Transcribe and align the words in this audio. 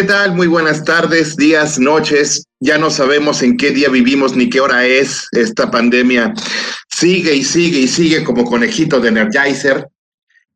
¿Qué 0.00 0.06
tal? 0.06 0.34
Muy 0.34 0.46
buenas 0.46 0.82
tardes, 0.82 1.36
días, 1.36 1.78
noches. 1.78 2.46
Ya 2.58 2.78
no 2.78 2.88
sabemos 2.88 3.42
en 3.42 3.58
qué 3.58 3.70
día 3.70 3.90
vivimos 3.90 4.34
ni 4.34 4.48
qué 4.48 4.58
hora 4.58 4.86
es. 4.86 5.28
Esta 5.32 5.70
pandemia 5.70 6.32
sigue 6.88 7.34
y 7.34 7.44
sigue 7.44 7.80
y 7.80 7.86
sigue 7.86 8.24
como 8.24 8.46
conejito 8.46 8.98
de 8.98 9.08
Energizer. 9.08 9.86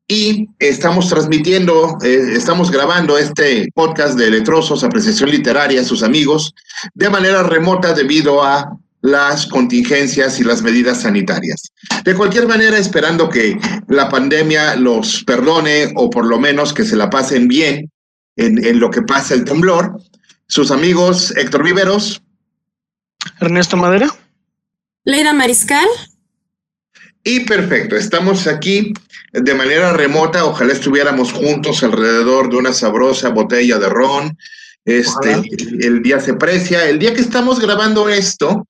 Y 0.08 0.48
estamos 0.58 1.10
transmitiendo, 1.10 1.98
eh, 2.02 2.32
estamos 2.32 2.70
grabando 2.70 3.18
este 3.18 3.68
podcast 3.74 4.18
de 4.18 4.30
Letrosos, 4.30 4.82
Apreciación 4.82 5.28
Literaria, 5.28 5.84
sus 5.84 6.02
amigos, 6.02 6.54
de 6.94 7.10
manera 7.10 7.42
remota 7.42 7.92
debido 7.92 8.42
a 8.42 8.78
las 9.02 9.44
contingencias 9.44 10.40
y 10.40 10.44
las 10.44 10.62
medidas 10.62 11.02
sanitarias. 11.02 11.70
De 12.02 12.14
cualquier 12.14 12.48
manera, 12.48 12.78
esperando 12.78 13.28
que 13.28 13.58
la 13.88 14.08
pandemia 14.08 14.76
los 14.76 15.22
perdone 15.24 15.92
o 15.96 16.08
por 16.08 16.24
lo 16.24 16.38
menos 16.38 16.72
que 16.72 16.86
se 16.86 16.96
la 16.96 17.10
pasen 17.10 17.46
bien 17.46 17.90
en, 18.36 18.80
lo 18.80 18.90
que 18.90 19.02
pasa 19.02 19.34
el 19.34 19.44
temblor. 19.44 20.00
Sus 20.46 20.70
amigos 20.70 21.34
Héctor 21.36 21.64
Viveros. 21.64 22.22
Ernesto 23.40 23.76
Madera. 23.76 24.14
Leida 25.04 25.32
Mariscal. 25.32 25.88
Y 27.22 27.40
perfecto, 27.40 27.96
estamos 27.96 28.46
aquí 28.46 28.92
de 29.32 29.54
manera 29.54 29.94
remota, 29.94 30.44
ojalá 30.44 30.74
estuviéramos 30.74 31.32
juntos 31.32 31.82
alrededor 31.82 32.50
de 32.50 32.56
una 32.56 32.74
sabrosa 32.74 33.30
botella 33.30 33.78
de 33.78 33.88
ron, 33.88 34.38
este, 34.84 35.42
el 35.80 36.02
día 36.02 36.20
se 36.20 36.34
precia. 36.34 36.88
El 36.88 36.98
día 36.98 37.14
que 37.14 37.22
estamos 37.22 37.58
grabando 37.58 38.08
esto 38.08 38.66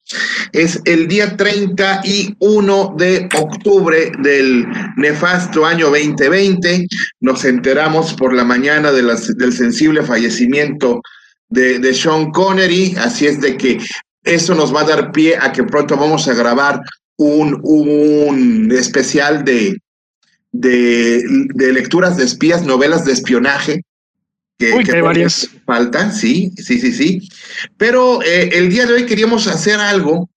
es 0.53 0.81
el 0.85 1.09
día 1.09 1.37
31 1.37 2.95
de 2.97 3.29
octubre 3.37 4.13
del 4.21 4.65
nefasto 4.97 5.67
año 5.67 5.87
2020. 5.87 6.87
Nos 7.21 7.45
enteramos 7.45 8.15
por 8.15 8.33
la 8.33 8.45
mañana 8.45 8.93
de 8.93 9.03
del 9.03 9.53
sensible 9.53 10.03
fallecimiento 10.03 11.03
de, 11.49 11.81
de 11.81 11.95
Sean 11.95 12.31
Connery. 12.31 12.95
Así 12.99 13.27
es 13.27 13.41
de 13.41 13.57
que 13.57 13.79
eso 14.23 14.55
nos 14.55 14.75
va 14.75 14.83
a 14.83 14.89
dar 14.89 15.13
pie 15.13 15.37
a 15.37 15.53
que 15.53 15.65
pronto 15.65 15.97
vamos 15.97 16.29
a 16.29 16.35
grabar 16.35 16.81
un, 17.17 17.59
un 17.63 18.71
especial 18.73 19.45
de, 19.45 19.77
de, 20.53 21.25
de 21.55 21.73
lecturas 21.73 22.17
de 22.17 22.25
espías, 22.25 22.63
novelas 22.65 23.05
de 23.05 23.13
espionaje 23.13 23.83
que, 24.59 24.73
hay 24.73 25.01
varias. 25.01 25.49
Faltan, 25.67 26.13
sí, 26.13 26.53
sí, 26.57 26.81
sí, 26.81 26.93
sí. 26.93 27.29
Pero 27.77 28.23
eh, 28.23 28.51
el 28.53 28.71
día 28.71 28.87
de 28.87 28.95
hoy 28.95 29.07
queríamos 29.07 29.47
hacer 29.47 29.81
algo 29.81 30.31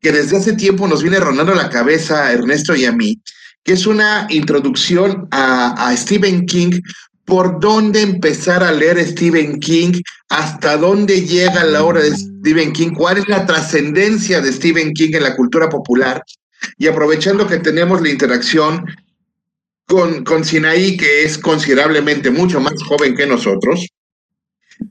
que 0.00 0.12
desde 0.12 0.36
hace 0.36 0.52
tiempo 0.52 0.86
nos 0.86 1.02
viene 1.02 1.18
rondando 1.18 1.54
la 1.54 1.70
cabeza 1.70 2.26
a 2.26 2.32
Ernesto 2.32 2.74
y 2.76 2.84
a 2.84 2.92
mí, 2.92 3.20
que 3.64 3.72
es 3.72 3.86
una 3.86 4.26
introducción 4.30 5.26
a, 5.30 5.88
a 5.88 5.96
Stephen 5.96 6.46
King, 6.46 6.80
por 7.26 7.58
dónde 7.58 8.02
empezar 8.02 8.62
a 8.62 8.70
leer 8.70 9.04
Stephen 9.04 9.58
King, 9.58 10.00
hasta 10.28 10.76
dónde 10.76 11.22
llega 11.22 11.64
la 11.64 11.82
obra 11.82 12.00
de 12.00 12.16
Stephen 12.16 12.72
King, 12.72 12.92
cuál 12.92 13.18
es 13.18 13.28
la 13.28 13.44
trascendencia 13.44 14.40
de 14.40 14.52
Stephen 14.52 14.92
King 14.92 15.10
en 15.14 15.24
la 15.24 15.34
cultura 15.34 15.68
popular. 15.68 16.22
Y 16.78 16.86
aprovechando 16.86 17.46
que 17.46 17.58
tenemos 17.58 18.00
la 18.00 18.10
interacción 18.10 18.86
con, 19.86 20.24
con 20.24 20.44
Sinaí, 20.44 20.96
que 20.96 21.22
es 21.24 21.38
considerablemente 21.38 22.30
mucho 22.30 22.60
más 22.60 22.82
joven 22.82 23.14
que 23.14 23.26
nosotros, 23.26 23.86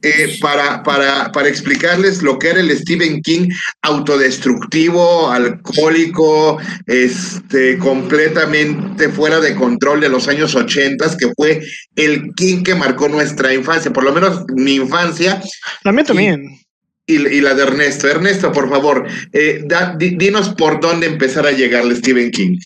eh, 0.01 0.37
para, 0.41 0.81
para, 0.81 1.31
para, 1.31 1.47
explicarles 1.47 2.23
lo 2.23 2.39
que 2.39 2.49
era 2.49 2.59
el 2.59 2.75
Stephen 2.75 3.21
King 3.21 3.49
autodestructivo, 3.83 5.29
alcohólico, 5.29 6.57
este, 6.87 7.77
completamente 7.77 9.09
fuera 9.09 9.39
de 9.39 9.53
control 9.53 10.01
de 10.01 10.09
los 10.09 10.27
años 10.27 10.55
80, 10.55 11.17
que 11.17 11.31
fue 11.35 11.61
el 11.95 12.33
King 12.35 12.63
que 12.63 12.73
marcó 12.73 13.07
nuestra 13.09 13.53
infancia, 13.53 13.93
por 13.93 14.03
lo 14.03 14.11
menos 14.11 14.43
mi 14.55 14.75
infancia. 14.75 15.41
La 15.83 15.91
mía 15.91 16.03
también. 16.03 16.59
Y, 17.05 17.15
y, 17.15 17.41
la 17.41 17.53
de 17.53 17.63
Ernesto. 17.63 18.07
Ernesto, 18.07 18.51
por 18.51 18.67
favor, 18.67 19.05
eh, 19.33 19.63
dinos 19.99 20.49
por 20.55 20.79
dónde 20.79 21.05
empezar 21.05 21.45
a 21.45 21.51
llegar 21.51 21.83
el 21.83 21.95
Stephen 21.95 22.31
King. 22.31 22.57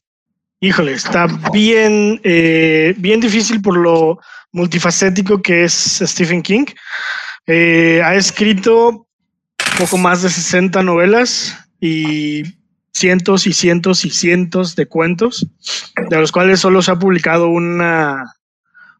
Híjole, 0.62 0.92
está 0.92 1.28
bien, 1.53 2.20
eh, 2.25 2.94
bien 2.97 3.22
difícil 3.22 3.62
por 3.62 3.78
lo 3.78 4.20
multifacético 4.52 5.42
que 5.42 5.64
es 5.64 6.02
Stephen 6.03 6.42
King. 6.42 6.66
Eh, 7.47 8.02
ha 8.03 8.16
escrito 8.16 9.08
poco 9.78 9.98
más 9.98 10.22
de 10.22 10.30
60 10.30 10.84
novelas 10.84 11.58
y 11.80 12.44
cientos 12.92 13.48
y 13.48 13.53
cientos 13.53 14.03
y 14.03 14.09
cientos 14.09 14.75
de 14.75 14.86
cuentos, 14.86 15.48
de 16.09 16.18
los 16.18 16.34
cuales 16.34 16.59
solo 16.59 16.81
se 16.81 16.92
ha 16.92 17.00
publicado 17.00 17.48
una, 17.48 18.25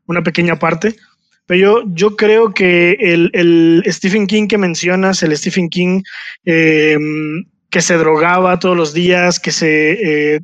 una 0.06 0.24
pequeña 0.24 0.58
parte. 0.60 0.96
Pero 1.46 1.60
yo, 1.60 1.84
yo 1.94 2.16
creo 2.16 2.54
que 2.54 2.92
el, 3.02 3.32
el, 3.34 3.84
Stephen 3.88 4.28
King 4.28 4.48
que 4.48 4.58
mencionas, 4.58 5.24
el 5.24 5.36
Stephen 5.36 5.68
King 5.68 6.04
eh, 6.46 6.98
que 7.70 7.82
se 7.82 7.96
drogaba 7.96 8.60
todos 8.60 8.78
los 8.78 8.94
días, 8.94 9.42
que 9.42 9.52
se 9.52 10.40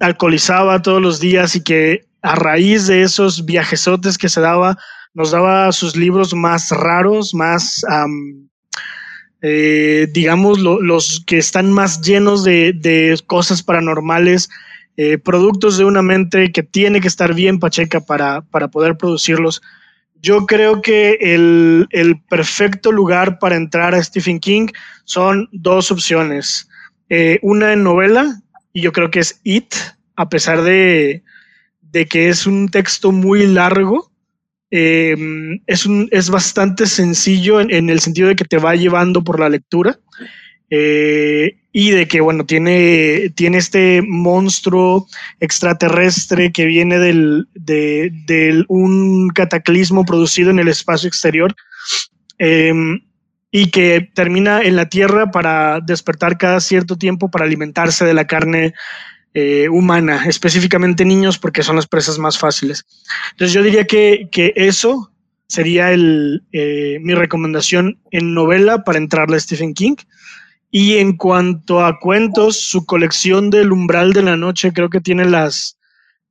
alcoholizaba 0.00 0.82
todos 0.82 1.00
los 1.00 1.20
días 1.20 1.54
y 1.54 1.62
que 1.62 2.06
a 2.22 2.34
raíz 2.34 2.86
de 2.86 3.02
esos 3.02 3.44
viajesotes 3.44 4.18
que 4.18 4.28
se 4.28 4.40
daba, 4.40 4.76
nos 5.14 5.30
daba 5.30 5.70
sus 5.72 5.96
libros 5.96 6.34
más 6.34 6.70
raros, 6.70 7.34
más, 7.34 7.84
eh, 9.42 10.08
digamos, 10.12 10.58
los 10.58 11.22
que 11.26 11.38
están 11.38 11.72
más 11.72 12.00
llenos 12.00 12.44
de, 12.44 13.18
cosas 13.26 13.62
paranormales, 13.62 14.48
eh, 14.96 15.18
productos 15.18 15.78
de 15.78 15.84
una 15.84 16.02
mente 16.02 16.52
que 16.52 16.62
tiene 16.62 17.00
que 17.00 17.08
estar 17.08 17.34
bien 17.34 17.58
pacheca 17.58 18.00
para, 18.00 18.42
para 18.42 18.68
poder 18.68 18.96
producirlos. 18.96 19.62
Yo 20.22 20.44
creo 20.44 20.82
que 20.82 21.16
el, 21.20 21.86
el, 21.90 22.20
perfecto 22.28 22.92
lugar 22.92 23.38
para 23.38 23.56
entrar 23.56 23.94
a 23.94 24.02
Stephen 24.02 24.38
King 24.38 24.66
son 25.04 25.48
dos 25.52 25.90
opciones. 25.90 26.68
Eh, 27.08 27.38
una 27.40 27.72
en 27.72 27.82
novela, 27.82 28.42
y 28.72 28.82
yo 28.82 28.92
creo 28.92 29.10
que 29.10 29.20
es 29.20 29.40
It, 29.44 29.74
a 30.16 30.28
pesar 30.28 30.62
de, 30.62 31.22
que 32.08 32.28
es 32.28 32.46
un 32.46 32.68
texto 32.68 33.12
muy 33.12 33.46
largo, 33.46 34.10
em, 34.70 35.60
es, 35.66 35.86
un, 35.86 36.08
es 36.12 36.30
bastante 36.30 36.86
sencillo 36.86 37.60
en, 37.60 37.90
el 37.90 38.00
sentido 38.00 38.28
de 38.28 38.36
que 38.36 38.44
te 38.44 38.58
va 38.58 38.76
llevando 38.76 39.24
por 39.24 39.40
la 39.40 39.48
lectura 39.48 39.98
eh, 40.70 41.56
y 41.72 41.90
de 41.90 42.06
que, 42.06 42.20
bueno, 42.20 42.46
tiene, 42.46 43.32
tiene 43.34 43.58
este 43.58 44.02
monstruo 44.06 45.08
extraterrestre 45.40 46.52
que 46.52 46.66
viene 46.66 46.98
del, 46.98 47.48
de, 47.54 48.64
un 48.68 49.28
cataclismo 49.30 50.04
producido 50.04 50.50
en 50.50 50.58
el 50.60 50.68
espacio 50.68 51.08
exterior. 51.08 51.54
Em, 52.38 53.00
y 53.50 53.70
que 53.70 54.10
termina 54.14 54.62
en 54.62 54.76
la 54.76 54.88
Tierra 54.88 55.30
para 55.30 55.80
despertar 55.80 56.38
cada 56.38 56.60
cierto 56.60 56.96
tiempo 56.96 57.30
para 57.30 57.44
alimentarse 57.44 58.04
de 58.04 58.14
la 58.14 58.26
carne 58.26 58.74
eh, 59.34 59.68
humana, 59.68 60.24
específicamente 60.26 61.04
niños, 61.04 61.38
porque 61.38 61.62
son 61.62 61.76
las 61.76 61.86
presas 61.86 62.18
más 62.18 62.38
fáciles. 62.38 62.84
Entonces 63.32 63.52
yo 63.52 63.62
diría 63.62 63.86
que, 63.86 64.28
que 64.30 64.52
eso 64.56 65.10
sería 65.46 65.92
el, 65.92 66.44
eh, 66.52 66.98
mi 67.00 67.14
recomendación 67.14 67.98
en 68.12 68.34
novela 68.34 68.84
para 68.84 68.98
entrarle 68.98 69.36
a 69.36 69.40
Stephen 69.40 69.74
King. 69.74 69.96
Y 70.70 70.98
en 70.98 71.16
cuanto 71.16 71.84
a 71.84 71.98
cuentos, 71.98 72.60
su 72.60 72.86
colección 72.86 73.50
del 73.50 73.72
umbral 73.72 74.12
de 74.12 74.22
la 74.22 74.36
noche 74.36 74.72
creo 74.72 74.88
que 74.88 75.00
tiene 75.00 75.24
las, 75.24 75.76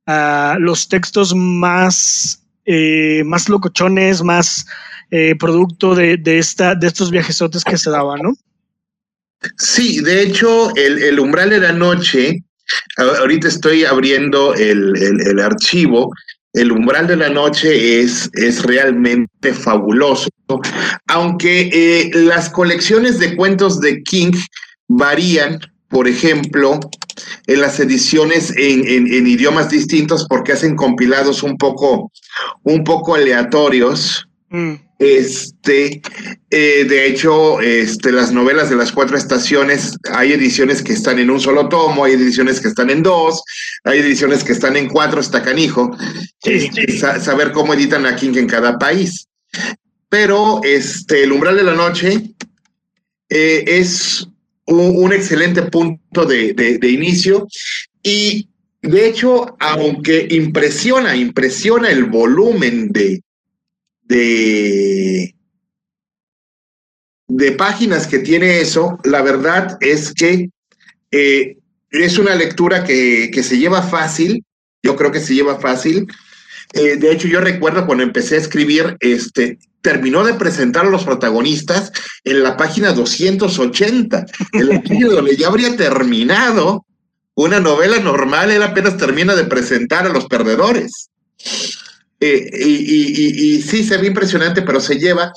uh, 0.06 0.58
los 0.58 0.88
textos 0.88 1.34
más, 1.34 2.46
eh, 2.64 3.22
más 3.26 3.50
locochones, 3.50 4.22
más 4.22 4.66
eh, 5.10 5.34
producto 5.36 5.94
de, 5.94 6.16
de, 6.16 6.38
esta, 6.38 6.74
de 6.74 6.86
estos 6.86 7.10
viajesotes 7.10 7.64
que 7.64 7.78
se 7.78 7.90
daban, 7.90 8.20
¿no? 8.22 8.34
Sí, 9.56 10.00
de 10.00 10.22
hecho, 10.22 10.74
el, 10.76 11.02
el, 11.02 11.18
umbral 11.18 11.50
de 11.50 11.60
la 11.60 11.72
noche, 11.72 12.44
ahorita 12.96 13.48
estoy 13.48 13.84
abriendo 13.84 14.54
el, 14.54 14.94
el, 14.96 15.26
el, 15.26 15.40
archivo, 15.40 16.12
el 16.52 16.72
umbral 16.72 17.06
de 17.06 17.16
la 17.16 17.30
noche 17.30 18.00
es, 18.00 18.28
es 18.34 18.62
realmente 18.62 19.54
fabuloso, 19.54 20.28
aunque 21.08 21.70
eh, 21.72 22.10
las 22.12 22.50
colecciones 22.50 23.18
de 23.18 23.36
cuentos 23.36 23.80
de 23.80 24.02
King 24.02 24.32
varían, 24.88 25.60
por 25.88 26.06
ejemplo, 26.06 26.80
en 27.46 27.60
las 27.60 27.80
ediciones 27.80 28.50
en, 28.56 28.86
en, 28.86 29.12
en 29.12 29.26
idiomas 29.26 29.70
distintos 29.70 30.26
porque 30.28 30.52
hacen 30.52 30.76
compilados 30.76 31.42
un 31.42 31.56
poco, 31.56 32.12
un 32.62 32.84
poco 32.84 33.14
aleatorios. 33.14 34.28
Mm. 34.50 34.74
Este, 35.00 36.02
eh, 36.50 36.84
de 36.84 37.06
hecho, 37.06 37.58
este, 37.62 38.12
las 38.12 38.32
novelas 38.32 38.68
de 38.68 38.76
las 38.76 38.92
cuatro 38.92 39.16
estaciones, 39.16 39.96
hay 40.12 40.34
ediciones 40.34 40.82
que 40.82 40.92
están 40.92 41.18
en 41.18 41.30
un 41.30 41.40
solo 41.40 41.70
tomo, 41.70 42.04
hay 42.04 42.12
ediciones 42.12 42.60
que 42.60 42.68
están 42.68 42.90
en 42.90 43.02
dos, 43.02 43.42
hay 43.84 44.00
ediciones 44.00 44.44
que 44.44 44.52
están 44.52 44.76
en 44.76 44.88
cuatro, 44.90 45.22
está 45.22 45.42
canijo. 45.42 45.96
Sí, 46.44 46.68
este, 46.76 46.98
saber 46.98 47.52
cómo 47.52 47.72
editan 47.72 48.04
a 48.04 48.14
King 48.14 48.34
en 48.36 48.46
cada 48.46 48.78
país. 48.78 49.26
Pero 50.10 50.60
este, 50.64 51.24
el 51.24 51.32
umbral 51.32 51.56
de 51.56 51.64
la 51.64 51.74
noche 51.74 52.34
eh, 53.30 53.64
es 53.66 54.28
un, 54.66 55.02
un, 55.02 55.14
excelente 55.14 55.62
punto 55.62 56.26
de, 56.26 56.52
de, 56.52 56.76
de 56.76 56.90
inicio 56.90 57.48
y 58.02 58.50
de 58.82 59.08
hecho, 59.08 59.56
aunque 59.60 60.26
impresiona, 60.30 61.16
impresiona 61.16 61.90
el 61.90 62.04
volumen 62.04 62.92
de, 62.92 63.22
de, 64.10 65.36
de 67.28 67.52
páginas 67.52 68.08
que 68.08 68.18
tiene 68.18 68.60
eso, 68.60 68.98
la 69.04 69.22
verdad 69.22 69.78
es 69.80 70.12
que 70.12 70.50
eh, 71.12 71.56
es 71.90 72.18
una 72.18 72.34
lectura 72.34 72.82
que, 72.84 73.30
que, 73.32 73.42
se 73.44 73.58
lleva 73.58 73.82
fácil, 73.82 74.44
yo 74.82 74.96
creo 74.96 75.12
que 75.12 75.20
se 75.20 75.34
lleva 75.34 75.60
fácil. 75.60 76.08
Eh, 76.72 76.96
de 76.96 77.12
hecho, 77.12 77.28
yo 77.28 77.40
recuerdo 77.40 77.86
cuando 77.86 78.02
empecé 78.02 78.34
a 78.34 78.38
escribir, 78.38 78.96
este, 78.98 79.58
terminó 79.80 80.24
de 80.24 80.34
presentar 80.34 80.86
a 80.86 80.90
los 80.90 81.04
protagonistas 81.04 81.92
en 82.24 82.42
la 82.42 82.56
página 82.56 82.92
280, 82.92 84.26
en 84.52 84.68
la 84.68 84.82
página 84.82 85.08
donde 85.10 85.36
ya 85.36 85.46
habría 85.46 85.76
terminado 85.76 86.84
una 87.34 87.60
novela 87.60 88.00
normal, 88.00 88.50
él 88.50 88.62
apenas 88.62 88.96
termina 88.96 89.36
de 89.36 89.44
presentar 89.44 90.04
a 90.06 90.12
los 90.12 90.26
perdedores. 90.26 91.10
Eh, 92.20 92.50
y, 92.66 93.62
sí, 93.62 93.82
se 93.82 93.96
ve 93.96 94.06
impresionante, 94.06 94.62
pero 94.62 94.78
se 94.78 94.98
lleva. 94.98 95.32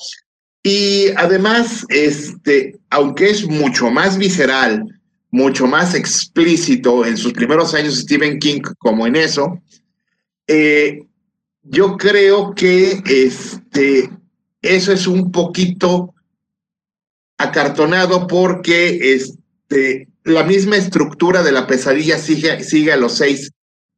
Y 0.61 1.07
además, 1.15 1.85
este, 1.89 2.77
aunque 2.89 3.29
es 3.29 3.47
mucho 3.47 3.89
más 3.89 4.17
visceral, 4.17 4.83
mucho 5.31 5.65
más 5.65 5.95
explícito 5.95 7.05
en 7.05 7.17
sus 7.17 7.33
primeros 7.33 7.73
años 7.73 7.99
Stephen 7.99 8.37
King 8.39 8.61
como 8.77 9.07
en 9.07 9.15
eso, 9.15 9.61
eh, 10.47 11.01
yo 11.63 11.97
creo 11.97 12.53
que 12.53 13.01
este, 13.05 14.09
eso 14.61 14.91
es 14.91 15.07
un 15.07 15.31
poquito 15.31 16.13
acartonado 17.37 18.27
porque 18.27 19.13
este, 19.13 20.07
la 20.23 20.43
misma 20.43 20.77
estructura 20.77 21.43
de 21.43 21.51
la 21.51 21.67
pesadilla 21.67 22.17
sigue, 22.17 22.63
sigue 22.63 22.91
a 22.91 22.97
los 22.97 23.13
seis 23.17 23.51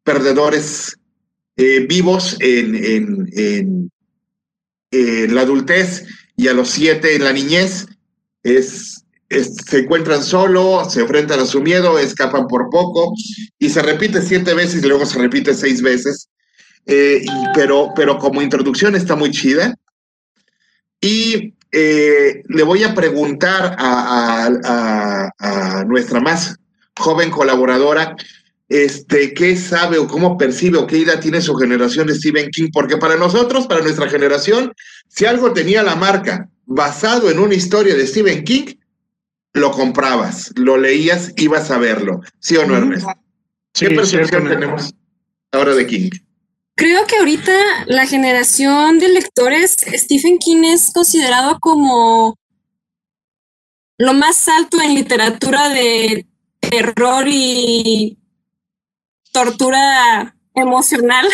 perdedores 0.04 0.98
eh, 1.58 1.86
vivos 1.88 2.38
en, 2.40 2.76
en, 2.76 3.92
en, 4.92 5.36
la 5.36 5.42
adultez 5.42 6.06
y 6.38 6.48
a 6.48 6.54
los 6.54 6.70
siete 6.70 7.16
en 7.16 7.24
la 7.24 7.34
niñez. 7.34 7.88
Es, 8.44 9.04
se 9.30 9.80
encuentran 9.80 10.24
solo, 10.24 10.88
se 10.90 11.02
enfrentan 11.02 11.40
a 11.40 11.46
su 11.46 11.62
miedo, 11.62 11.98
escapan 12.00 12.48
por 12.48 12.70
poco 12.70 13.14
y 13.58 13.70
se 13.70 13.82
repite 13.82 14.22
siete 14.22 14.54
veces 14.54 14.84
y 14.84 14.88
luego 14.88 15.06
se 15.06 15.20
repite 15.20 15.54
seis 15.54 15.82
veces. 15.82 16.30
Eh, 16.86 17.26
pero, 17.54 17.92
pero 17.96 18.20
como 18.20 18.42
introducción 18.42 18.96
está 18.96 19.16
muy 19.16 19.32
chida. 19.32 19.76
Y 21.02 21.56
eh, 21.72 22.44
le 22.48 22.64
voy 22.64 22.84
a 22.84 22.96
preguntar 22.96 23.76
a, 23.78 25.30
a, 25.40 25.84
nuestra 25.86 26.20
más 26.20 26.56
joven 26.98 27.30
colaboradora 27.30 28.16
este, 28.68 29.34
qué 29.34 29.56
sabe 29.56 29.98
o 29.98 30.08
cómo 30.08 30.38
percibe 30.38 30.78
o 30.78 30.88
qué 30.88 30.98
idea 30.98 31.20
tiene 31.20 31.42
su 31.42 31.56
generación 31.56 32.08
de 32.08 32.16
Stephen 32.16 32.50
King, 32.50 32.70
porque 32.74 32.98
para 32.98 33.16
nosotros, 33.16 33.68
para 33.68 33.82
nuestra 33.82 34.10
generación, 34.10 34.74
si 35.08 35.26
algo 35.26 35.54
tenía 35.54 35.84
la 35.84 35.96
marca 35.96 36.50
basado 36.66 37.30
en 37.30 37.40
una 37.40 37.54
historia 37.54 37.96
de 37.96 38.08
Stephen 38.08 38.44
King, 38.44 38.76
lo 39.54 39.72
comprabas, 39.72 40.52
lo 40.56 40.78
leías, 40.78 41.32
ibas 41.38 41.72
a 41.72 41.78
verlo. 41.78 42.22
¿Sí 42.40 42.58
o 42.58 42.66
no, 42.66 42.76
Ernesto? 42.76 43.10
¿Qué 43.74 43.90
percepción 43.92 44.48
tenemos 44.48 44.94
ahora 45.52 45.76
de 45.76 45.86
King? 45.88 46.10
Creo 46.76 47.06
que 47.08 47.18
ahorita 47.18 47.54
la 47.86 48.06
generación 48.06 49.00
de 49.00 49.10
lectores, 49.10 49.78
Stephen 49.94 50.40
King 50.40 50.64
es 50.66 50.92
considerado 50.94 51.58
como 51.62 52.38
lo 53.98 54.14
más 54.14 54.50
alto 54.50 54.82
en 54.82 54.96
literatura 54.96 55.70
de 55.70 56.26
terror 56.60 57.26
y 57.30 58.18
tortura 59.36 60.34
emocional 60.54 61.28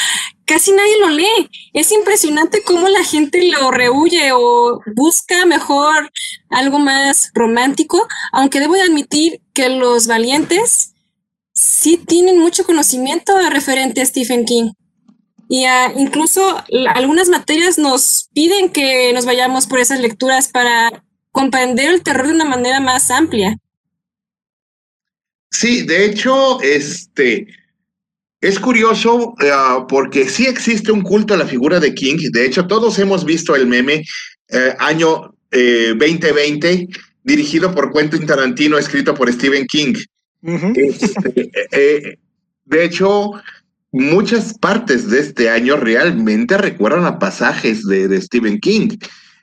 casi 0.46 0.72
nadie 0.72 0.98
lo 1.00 1.10
lee. 1.10 1.50
Es 1.74 1.92
impresionante 1.92 2.62
cómo 2.62 2.88
la 2.88 3.04
gente 3.04 3.44
lo 3.50 3.70
rehuye 3.70 4.32
o 4.32 4.80
busca 4.96 5.44
mejor 5.44 6.10
algo 6.48 6.78
más 6.78 7.30
romántico, 7.34 8.08
aunque 8.32 8.58
debo 8.58 8.74
de 8.74 8.82
admitir 8.82 9.42
que 9.52 9.68
los 9.68 10.06
valientes 10.06 10.94
sí 11.52 11.98
tienen 11.98 12.38
mucho 12.38 12.64
conocimiento 12.64 13.32
referente 13.50 14.00
a 14.00 14.06
Stephen 14.06 14.46
King. 14.46 14.72
Y 15.50 15.66
uh, 15.66 15.98
incluso 15.98 16.64
algunas 16.94 17.28
materias 17.28 17.76
nos 17.76 18.30
piden 18.32 18.70
que 18.70 19.12
nos 19.12 19.26
vayamos 19.26 19.66
por 19.66 19.78
esas 19.78 20.00
lecturas 20.00 20.48
para 20.48 21.04
comprender 21.30 21.90
el 21.90 22.02
terror 22.02 22.28
de 22.28 22.34
una 22.34 22.46
manera 22.46 22.80
más 22.80 23.10
amplia. 23.10 23.58
Sí, 25.52 25.82
de 25.82 26.06
hecho, 26.06 26.60
este, 26.62 27.46
es 28.40 28.58
curioso 28.58 29.34
uh, 29.34 29.86
porque 29.86 30.28
sí 30.28 30.46
existe 30.46 30.90
un 30.90 31.02
culto 31.02 31.34
a 31.34 31.36
la 31.36 31.46
figura 31.46 31.78
de 31.78 31.94
King. 31.94 32.18
De 32.32 32.44
hecho, 32.44 32.66
todos 32.66 32.98
hemos 32.98 33.24
visto 33.24 33.54
el 33.54 33.66
meme 33.66 34.02
uh, 34.50 34.56
año 34.78 35.34
eh, 35.52 35.94
2020, 35.96 36.88
dirigido 37.22 37.72
por 37.74 37.92
Quentin 37.92 38.26
Tarantino, 38.26 38.78
escrito 38.78 39.14
por 39.14 39.32
Stephen 39.32 39.66
King. 39.66 39.94
Uh 40.42 40.50
-huh. 40.52 40.72
este, 40.76 41.50
eh, 41.72 42.18
de 42.64 42.84
hecho, 42.84 43.30
muchas 43.92 44.54
partes 44.58 45.10
de 45.10 45.20
este 45.20 45.50
año 45.50 45.76
realmente 45.76 46.56
recuerdan 46.56 47.04
a 47.04 47.18
pasajes 47.18 47.84
de, 47.84 48.08
de 48.08 48.20
Stephen 48.20 48.58
King. 48.58 48.96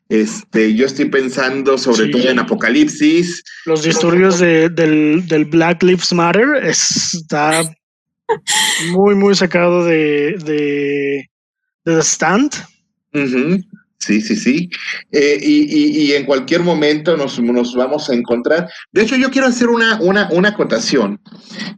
Este, 0.09 0.73
yo 0.73 0.87
estoy 0.87 1.05
pensando 1.05 1.77
sobre 1.77 2.05
sí. 2.05 2.11
todo 2.11 2.29
en 2.29 2.39
Apocalipsis. 2.39 3.43
Los 3.65 3.83
disturbios 3.83 4.39
de, 4.39 4.69
del, 4.69 5.27
del, 5.27 5.45
Black 5.45 5.83
Lives 5.83 6.11
Matter 6.11 6.47
está 6.63 7.61
muy, 8.91 9.13
muy 9.13 9.35
sacado 9.35 9.85
de, 9.85 10.35
de, 10.43 11.29
de 11.85 11.95
The 11.95 12.01
Stand. 12.01 12.53
Uh 13.13 13.19
-huh. 13.19 13.65
Sí, 13.99 14.21
sí, 14.21 14.35
sí. 14.37 14.69
Eh, 15.11 15.37
y, 15.41 15.63
y, 15.69 16.03
y, 16.03 16.13
en 16.13 16.25
cualquier 16.25 16.61
momento 16.63 17.17
nos, 17.17 17.37
nos, 17.39 17.75
vamos 17.75 18.09
a 18.09 18.13
encontrar. 18.13 18.69
De 18.93 19.01
hecho, 19.01 19.17
yo 19.17 19.29
quiero 19.29 19.47
hacer 19.47 19.67
una, 19.67 19.99
una, 20.01 20.29
una 20.31 20.49
acotación, 20.49 21.19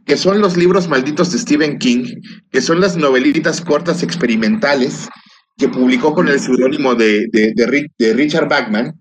que 0.06 0.16
son 0.16 0.40
los 0.40 0.56
libros 0.56 0.88
malditos 0.88 1.32
de 1.32 1.38
Stephen 1.38 1.78
King, 1.78 2.04
que 2.52 2.60
son 2.60 2.80
las 2.80 2.96
novelitas 2.96 3.60
cortas 3.60 4.04
experimentales 4.04 5.08
que 5.56 5.68
publicó 5.68 6.14
con 6.14 6.28
el 6.28 6.40
seudónimo 6.40 6.94
de, 6.94 7.26
de, 7.30 7.52
de, 7.54 7.90
de 7.98 8.12
Richard 8.12 8.48
Bachman, 8.48 8.98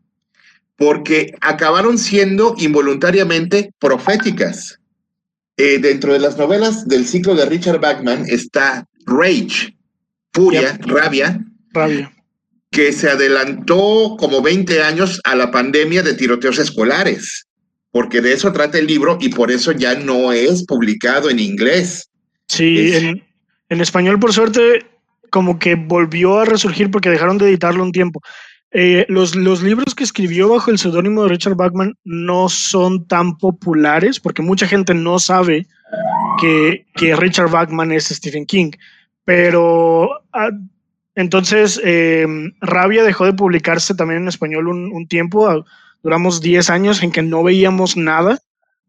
porque 0.75 1.35
acabaron 1.41 1.97
siendo 1.97 2.55
involuntariamente 2.57 3.71
proféticas. 3.79 4.79
Eh, 5.57 5.77
dentro 5.79 6.13
de 6.13 6.19
las 6.19 6.37
novelas 6.37 6.87
del 6.87 7.05
ciclo 7.05 7.35
de 7.35 7.45
Richard 7.45 7.79
Bachman 7.79 8.25
está 8.27 8.87
Rage, 9.05 9.77
Furia, 10.33 10.71
yep. 10.71 10.85
Rabia, 10.87 11.45
Rabia, 11.71 12.11
que 12.71 12.93
se 12.93 13.09
adelantó 13.09 14.15
como 14.17 14.41
20 14.41 14.81
años 14.81 15.21
a 15.23 15.35
la 15.35 15.51
pandemia 15.51 16.01
de 16.01 16.15
tiroteos 16.15 16.57
escolares, 16.57 17.47
porque 17.91 18.21
de 18.21 18.33
eso 18.33 18.51
trata 18.51 18.79
el 18.79 18.87
libro 18.87 19.19
y 19.21 19.29
por 19.29 19.51
eso 19.51 19.73
ya 19.73 19.93
no 19.95 20.31
es 20.31 20.65
publicado 20.65 21.29
en 21.29 21.39
inglés. 21.39 22.09
Sí, 22.47 22.89
es... 22.89 23.03
en, 23.03 23.23
en 23.69 23.81
español, 23.81 24.19
por 24.19 24.33
suerte, 24.33 24.85
como 25.31 25.57
que 25.57 25.73
volvió 25.75 26.39
a 26.39 26.45
resurgir 26.45 26.91
porque 26.91 27.09
dejaron 27.09 27.39
de 27.39 27.47
editarlo 27.47 27.83
un 27.83 27.91
tiempo. 27.91 28.21
Eh, 28.73 29.05
los, 29.09 29.35
los, 29.35 29.63
libros 29.63 29.95
que 29.95 30.03
escribió 30.03 30.47
bajo 30.47 30.71
el 30.71 30.77
seudónimo 30.77 31.23
de 31.23 31.29
Richard 31.29 31.55
Bachman 31.55 31.95
no 32.05 32.47
son 32.47 33.05
tan 33.05 33.37
populares 33.37 34.19
porque 34.19 34.41
mucha 34.41 34.65
gente 34.65 34.93
no 34.93 35.19
sabe 35.19 35.67
que, 36.39 36.85
que 36.95 37.15
Richard 37.15 37.49
Bachman 37.49 37.91
es 37.91 38.05
Stephen 38.05 38.45
King. 38.45 38.71
Pero 39.25 40.09
ah, 40.33 40.51
entonces 41.15 41.81
eh, 41.83 42.25
Rabia 42.61 43.03
dejó 43.03 43.25
de 43.25 43.33
publicarse 43.33 43.95
también 43.95 44.21
en 44.21 44.27
español 44.27 44.67
un, 44.67 44.91
un 44.93 45.07
tiempo. 45.07 45.47
Ah, 45.49 45.63
duramos 46.03 46.41
10 46.41 46.69
años 46.69 47.03
en 47.03 47.11
que 47.11 47.21
no 47.21 47.43
veíamos 47.43 47.97
nada 47.97 48.39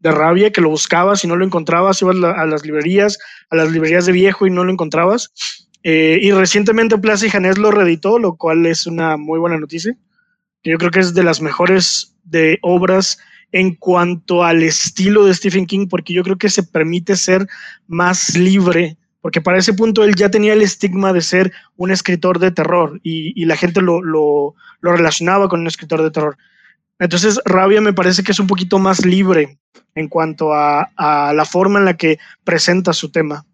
de 0.03 0.11
Rabia, 0.11 0.51
que 0.51 0.61
lo 0.61 0.69
buscabas 0.69 1.23
y 1.23 1.27
no 1.27 1.37
lo 1.37 1.45
encontrabas, 1.45 2.01
ibas 2.01 2.17
a 2.17 2.45
las 2.45 2.65
librerías, 2.65 3.17
a 3.49 3.55
las 3.55 3.71
librerías 3.71 4.05
de 4.05 4.11
viejo 4.11 4.45
y 4.45 4.49
no 4.49 4.65
lo 4.65 4.71
encontrabas. 4.71 5.31
Eh, 5.83 6.19
y 6.21 6.31
recientemente 6.31 6.97
Plaza 6.97 7.25
y 7.25 7.29
Janés 7.29 7.57
lo 7.57 7.69
reeditó, 7.69 8.17
lo 8.17 8.35
cual 8.35 8.65
es 8.65 8.87
una 8.87 9.17
muy 9.17 9.37
buena 9.37 9.59
noticia. 9.59 9.95
Yo 10.63 10.77
creo 10.77 10.91
que 10.91 11.01
es 11.01 11.13
de 11.13 11.23
las 11.23 11.41
mejores 11.41 12.15
de 12.23 12.57
obras 12.61 13.19
en 13.51 13.75
cuanto 13.75 14.43
al 14.43 14.63
estilo 14.63 15.25
de 15.25 15.33
Stephen 15.33 15.65
King, 15.65 15.87
porque 15.89 16.13
yo 16.13 16.23
creo 16.23 16.37
que 16.37 16.49
se 16.49 16.63
permite 16.63 17.17
ser 17.17 17.45
más 17.87 18.35
libre, 18.35 18.97
porque 19.21 19.41
para 19.41 19.57
ese 19.57 19.73
punto 19.73 20.03
él 20.03 20.15
ya 20.15 20.31
tenía 20.31 20.53
el 20.53 20.61
estigma 20.61 21.11
de 21.13 21.21
ser 21.21 21.51
un 21.75 21.91
escritor 21.91 22.39
de 22.39 22.51
terror 22.51 22.99
y, 23.03 23.45
la 23.45 23.57
gente 23.57 23.81
lo, 23.81 24.01
lo, 24.01 24.55
relacionaba 24.81 25.49
con 25.49 25.59
un 25.59 25.67
escritor 25.67 26.01
de 26.01 26.11
terror. 26.11 26.37
Entonces, 26.97 27.39
Rabia 27.45 27.81
me 27.81 27.93
parece 27.93 28.23
que 28.23 28.31
es 28.31 28.39
un 28.39 28.47
poquito 28.47 28.79
más 28.79 29.05
libre 29.05 29.59
en 29.95 30.07
cuanto 30.07 30.53
a 30.53 30.89
la 31.35 31.45
forma 31.45 31.79
en 31.79 31.85
la 31.85 31.97
que 31.97 32.17
presenta 32.43 32.93
su 32.93 33.11
tema. 33.11 33.45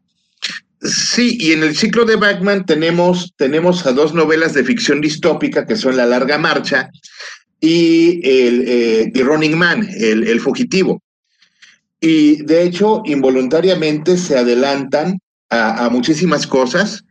Sí, 0.81 1.37
y 1.39 1.51
en 1.51 1.63
el 1.63 1.75
ciclo 1.75 2.05
de 2.05 2.15
Bachman 2.15 2.65
tenemos, 2.65 3.33
tenemos 3.35 3.85
a 3.85 3.91
dos 3.91 4.13
novelas 4.13 4.53
de 4.53 4.63
ficción 4.63 5.01
distópica 5.01 5.65
que 5.65 5.75
son 5.75 5.97
La 5.97 6.05
Larga 6.05 6.37
Marcha 6.37 6.89
y 7.59 8.21
el, 8.23 8.63
eh, 8.65 9.11
Running 9.13 9.57
Man, 9.57 9.89
el, 9.97 10.25
el, 10.25 10.39
fugitivo. 10.39 11.03
Y 11.99 12.43
de 12.43 12.63
hecho, 12.63 13.01
involuntariamente 13.05 14.17
se 14.17 14.37
adelantan 14.37 15.19
a, 15.49 15.85
a, 15.85 15.89
muchísimas 15.89 16.47
cosas. 16.47 17.03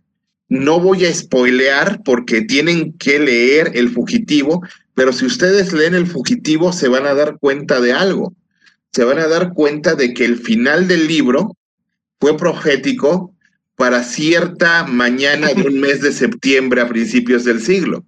No 0.49 0.81
voy 0.81 1.05
a 1.05 1.15
spoilear 1.15 2.01
porque 2.05 2.41
tienen 2.41 2.95
que 2.95 3.19
leer 3.19 3.73
El 3.75 3.91
fugitivo, 3.91 4.63
pero 4.95 5.13
si 5.13 5.27
ustedes 5.27 5.75
leen 5.75 5.95
El 5.95 6.07
Fugitivo 6.07 6.73
se 6.73 6.89
van 6.89 7.07
a 7.07 7.13
dar 7.13 7.37
cuenta 7.39 7.83
de 7.83 7.93
algo. 7.93 8.33
Se 8.93 9.05
van 9.05 9.19
a 9.19 9.29
dar 9.29 9.53
cuenta 9.53 9.95
de 9.95 10.15
que 10.15 10.25
el 10.25 10.39
final 10.39 10.89
del 10.89 11.07
libro 11.07 11.55
fue 12.19 12.35
profético 12.39 13.35
para 13.79 14.03
cierta 14.03 14.85
mañana 14.85 15.55
de 15.55 15.63
un 15.63 15.79
mes 15.79 16.03
de 16.03 16.13
septiembre 16.13 16.81
a 16.81 16.89
principios 16.89 17.45
del 17.45 17.63
siglo. 17.63 18.05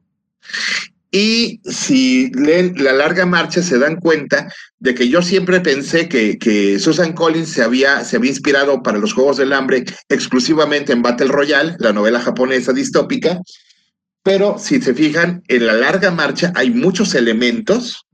Y 1.12 1.60
si 1.64 2.30
leen 2.32 2.74
La 2.82 2.92
larga 2.92 3.24
marcha 3.24 3.62
se 3.62 3.78
dan 3.78 3.96
cuenta 3.96 4.52
de 4.80 4.96
que 4.96 5.08
yo 5.08 5.22
siempre 5.22 5.60
pensé 5.60 6.08
que, 6.08 6.38
que, 6.38 6.80
Susan 6.80 7.12
Collins 7.12 7.50
se 7.50 7.62
había, 7.62 8.04
se 8.04 8.16
había 8.16 8.30
inspirado 8.30 8.82
para 8.82 8.98
los 8.98 9.12
Juegos 9.12 9.36
del 9.36 9.52
Hambre 9.52 9.84
exclusivamente 10.08 10.92
en 10.92 11.02
Battle 11.02 11.28
Royale, 11.28 11.76
la 11.78 11.92
novela 11.92 12.20
japonesa 12.20 12.72
distópica, 12.72 13.40
pero 14.24 14.58
si 14.58 14.82
se 14.82 14.92
fijan, 14.92 15.42
en 15.46 15.66
La 15.66 15.74
larga 15.74 16.10
marcha 16.10 16.52
hay 16.56 16.70
muchos 16.70 17.14
elementos 17.14 18.06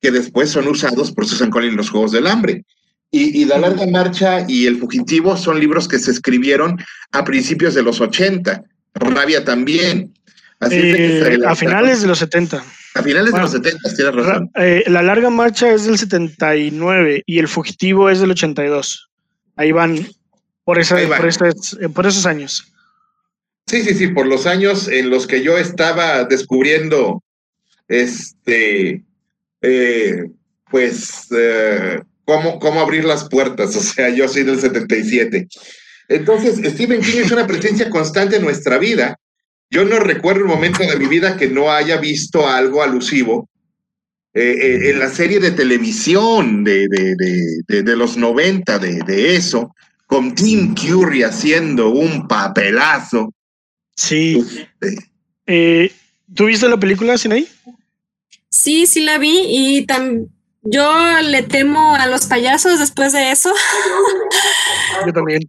que 0.00 0.10
después 0.10 0.48
son 0.48 0.66
usados 0.66 1.12
por 1.12 1.26
Susan 1.26 1.50
Collins 1.50 1.72
en 1.72 1.76
los 1.76 1.90
Juegos 1.90 2.12
del 2.12 2.26
Hambre. 2.26 2.64
Y, 3.10 3.42
y, 3.42 3.44
La 3.44 3.58
larga 3.58 3.86
marcha 3.86 4.44
y 4.46 4.66
El 4.66 4.78
fugitivo 4.78 5.36
son 5.36 5.58
libros 5.58 5.88
que 5.88 5.98
se 5.98 6.12
escribieron 6.12 6.78
a 7.12 7.24
principios 7.24 7.74
de 7.74 7.82
los 7.82 8.00
80, 8.00 8.62
Rabia 8.94 9.44
también. 9.44 10.12
Eh, 10.70 11.38
a 11.46 11.54
finales 11.54 12.02
de 12.02 12.08
los 12.08 12.18
70. 12.18 12.62
A 12.94 13.02
finales 13.02 13.32
de 13.32 13.40
los 13.40 13.52
70, 13.52 13.94
tienes 13.94 14.14
razón. 14.14 14.50
Eh, 14.56 14.84
la 14.88 15.02
larga 15.02 15.30
marcha 15.30 15.72
es 15.72 15.86
del 15.86 15.96
79 15.96 17.22
y 17.24 17.38
el 17.38 17.48
fugitivo 17.48 18.10
es 18.10 18.20
del 18.20 18.32
82. 18.32 19.08
Ahí 19.56 19.72
van 19.72 20.06
por, 20.64 20.78
esa, 20.78 20.96
Por, 20.96 21.26
eh, 21.26 21.88
por, 21.88 22.06
esos 22.06 22.26
años. 22.26 22.72
Sí, 23.66 23.82
sí, 23.82 23.94
sí, 23.94 24.08
por 24.08 24.26
los 24.26 24.46
años 24.46 24.88
en 24.88 25.08
los 25.08 25.26
que 25.26 25.42
yo 25.42 25.56
estaba 25.56 26.24
descubriendo, 26.24 27.22
este, 27.88 29.02
pues, 30.70 31.28
cómo, 32.30 32.58
cómo 32.58 32.80
abrir 32.80 33.04
las 33.04 33.28
puertas. 33.28 33.74
O 33.80 33.80
sea, 33.80 34.08
yo 34.10 34.28
soy 34.28 34.44
del 34.44 34.60
77. 34.60 35.48
Entonces, 36.08 36.60
Stephen 36.74 37.00
King 37.00 37.20
es 37.24 37.30
una 37.30 37.46
presencia 37.46 37.88
constante 37.90 38.36
en 38.36 38.42
nuestra 38.42 38.78
vida 38.78 39.16
yo 39.70 39.84
no 39.84 40.00
recuerdo 40.00 40.42
un 40.42 40.50
momento 40.50 40.82
de 40.82 40.96
mi 40.96 41.06
vida 41.06 41.36
que 41.36 41.48
no 41.48 41.70
haya 41.70 41.98
visto 41.98 42.48
algo 42.48 42.82
alusivo 42.82 43.48
eh, 44.34 44.42
eh, 44.42 44.90
en 44.90 44.98
la 44.98 45.08
serie 45.08 45.38
de 45.38 45.52
televisión 45.52 46.64
de, 46.64 46.88
de, 46.88 47.96
los 47.96 48.16
90, 48.16 48.78
de, 48.80 49.36
eso, 49.36 49.74
con 50.06 50.34
Tim 50.34 50.74
Curry 50.74 51.22
haciendo 51.22 51.90
un 51.90 52.26
papelazo. 52.26 53.32
Sí. 53.94 54.44
Este, 54.80 55.10
eh, 55.46 55.92
¿Tú 56.34 56.46
viste 56.46 56.68
la 56.68 56.78
película, 56.78 57.16
Sinaí? 57.16 57.46
Sí, 58.48 58.86
sí 58.86 59.00
la 59.00 59.18
vi 59.18 59.46
y 59.48 59.86
yo 60.62 61.20
le 61.22 61.42
temo 61.42 61.94
a 61.94 62.06
los 62.06 62.26
payasos 62.26 62.78
después 62.78 63.12
de 63.12 63.30
eso. 63.30 63.52
Yo 65.06 65.12
también. 65.12 65.40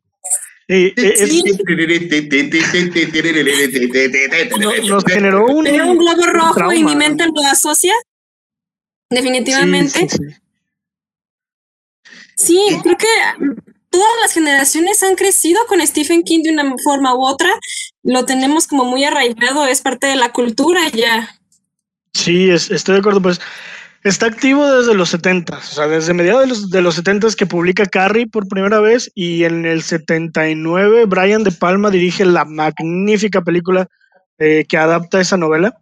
nos, 4.88 5.04
generó 5.04 5.48
un, 5.48 5.68
un 5.68 5.98
globo 5.98 6.26
rojo 6.28 6.72
y 6.72 6.84
mi 6.84 6.96
mente 6.96 7.26
lo 7.26 7.42
asocia. 7.42 7.94
Definitivamente. 9.10 10.08
Sí, 12.36 12.62
creo 12.82 12.98
que 12.98 13.08
todas 13.90 14.14
las 14.22 14.34
generaciones 14.34 15.04
han 15.04 15.16
crecido 15.16 15.60
con 15.68 15.86
Stephen 15.86 16.24
King 16.24 16.44
de 16.44 16.52
una 16.52 16.74
forma 16.82 17.14
u 17.14 17.26
otra. 17.26 17.50
Lo 18.04 18.26
tenemos 18.26 18.66
como 18.66 18.86
muy 18.86 19.04
arraigado, 19.04 19.68
es 19.68 19.82
parte 19.82 20.08
de 20.08 20.16
la 20.16 20.32
cultura 20.32 20.88
ya. 20.90 21.30
Sí, 22.14 22.50
estoy 22.50 22.96
de 22.96 23.00
acuerdo. 23.00 23.22
Pues 23.22 23.42
Está 24.04 24.26
activo 24.26 24.66
desde 24.66 24.96
los 24.96 25.10
70, 25.10 25.58
o 25.58 25.62
sea, 25.62 25.88
desde 25.88 26.16
mediados 26.16 26.42
de 26.42 26.48
los, 26.48 26.70
de 26.72 26.82
los 26.82 26.96
70 26.96 27.28
que 27.38 27.46
publica 27.46 27.86
Carrie 27.86 28.26
por 28.26 28.48
primera 28.48 28.80
vez 28.80 29.12
y 29.14 29.44
en 29.44 29.64
el 29.66 29.84
79 29.84 31.06
Brian 31.06 31.44
De 31.44 31.52
Palma 31.52 31.92
dirige 31.92 32.26
la 32.26 32.44
magnífica 32.44 33.44
película 33.44 33.88
eh, 34.40 34.66
que 34.68 34.78
adapta 34.78 35.22
esa 35.22 35.38
novela. 35.38 35.78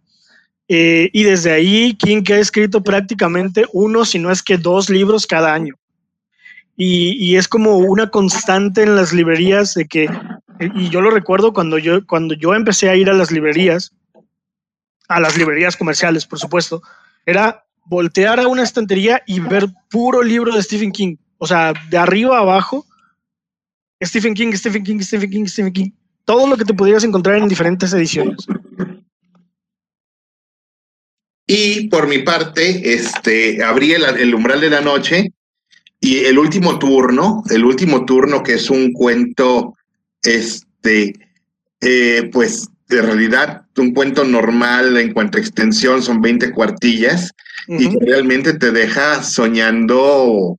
Eh, 0.68 1.08
y 1.14 1.22
desde 1.22 1.50
ahí 1.50 1.94
King 1.94 2.22
que 2.22 2.34
ha 2.34 2.38
escrito 2.38 2.82
prácticamente 2.82 3.64
uno, 3.72 4.04
si 4.04 4.18
no 4.18 4.30
es 4.30 4.42
que 4.42 4.58
dos 4.58 4.90
libros 4.90 5.26
cada 5.26 5.54
año. 5.54 5.74
Y, 6.76 7.12
y, 7.12 7.36
es 7.36 7.48
como 7.48 7.78
una 7.78 8.10
constante 8.10 8.82
en 8.82 8.96
las 8.96 9.12
librerías 9.12 9.74
de 9.74 9.86
que, 9.86 10.08
y 10.74 10.88
yo 10.90 11.00
lo 11.00 11.10
recuerdo 11.10 11.52
cuando 11.52 11.78
yo, 11.78 12.06
cuando 12.06 12.34
yo 12.34 12.54
empecé 12.54 12.88
a 12.88 12.96
ir 12.96 13.08
a 13.10 13.14
las 13.14 13.30
librerías, 13.30 13.92
a 15.08 15.20
las 15.20 15.36
librerías 15.36 15.76
comerciales, 15.76 16.26
por 16.26 16.38
supuesto, 16.38 16.82
era 17.26 17.64
voltear 17.86 18.40
a 18.40 18.48
una 18.48 18.62
estantería 18.62 19.22
y 19.26 19.40
ver 19.40 19.66
puro 19.90 20.22
libro 20.22 20.54
de 20.54 20.62
Stephen 20.62 20.92
King. 20.92 21.16
O 21.38 21.46
sea, 21.46 21.72
de 21.90 21.98
arriba 21.98 22.38
a 22.38 22.40
abajo, 22.40 22.86
Stephen 24.02 24.34
King, 24.34 24.52
Stephen 24.54 24.84
King, 24.84 25.00
Stephen 25.00 25.30
King, 25.30 25.46
Stephen 25.46 25.72
King. 25.72 25.90
Todo 26.24 26.46
lo 26.46 26.56
que 26.56 26.64
te 26.64 26.74
pudieras 26.74 27.04
encontrar 27.04 27.36
en 27.36 27.48
diferentes 27.48 27.92
ediciones. 27.92 28.46
Y 31.46 31.88
por 31.88 32.06
mi 32.06 32.18
parte, 32.18 32.94
este, 32.94 33.62
abrí 33.64 33.92
el, 33.92 34.34
umbral 34.34 34.60
de 34.60 34.70
la 34.70 34.80
noche 34.80 35.32
y 36.00 36.18
el 36.18 36.38
último 36.38 36.78
turno, 36.78 37.42
el 37.50 37.64
último 37.64 38.04
turno 38.04 38.42
que 38.44 38.54
es 38.54 38.70
un 38.70 38.92
cuento, 38.92 39.74
este, 40.22 41.12
eh, 41.80 42.30
pues 42.32 42.68
de 42.96 43.02
realidad 43.02 43.62
un 43.80 43.92
cuento 43.94 44.24
normal 44.24 44.96
en 44.96 45.12
cuanto 45.12 45.38
a 45.38 45.40
extensión 45.40 46.02
son 46.02 46.20
20 46.20 46.52
cuartillas 46.52 47.32
y 47.66 47.88
que 47.88 48.04
realmente 48.04 48.54
te 48.54 48.70
deja 48.70 49.22
soñando 49.22 50.58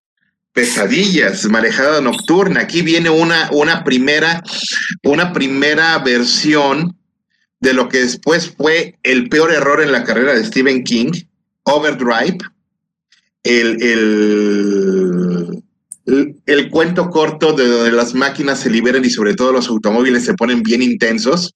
pesadillas, 0.53 1.45
marejada 1.45 2.01
nocturna. 2.01 2.61
Aquí 2.61 2.81
viene 2.81 3.09
una, 3.09 3.49
una, 3.51 3.83
primera, 3.83 4.43
una 5.03 5.31
primera 5.33 5.97
versión 5.99 6.97
de 7.59 7.73
lo 7.73 7.89
que 7.89 7.99
después 7.99 8.53
fue 8.57 8.97
el 9.03 9.29
peor 9.29 9.51
error 9.53 9.81
en 9.81 9.91
la 9.91 10.03
carrera 10.03 10.33
de 10.33 10.43
Stephen 10.43 10.83
King, 10.83 11.11
Overdrive, 11.63 12.37
el, 13.43 13.81
el, 13.81 15.63
el, 16.45 16.69
cuento 16.69 17.09
corto 17.09 17.53
de 17.53 17.67
donde 17.67 17.91
las 17.91 18.13
máquinas 18.13 18.59
se 18.59 18.69
liberan 18.69 19.05
y 19.05 19.09
sobre 19.09 19.35
todo 19.35 19.51
los 19.51 19.67
automóviles 19.67 20.25
se 20.25 20.33
ponen 20.33 20.63
bien 20.63 20.81
intensos. 20.81 21.53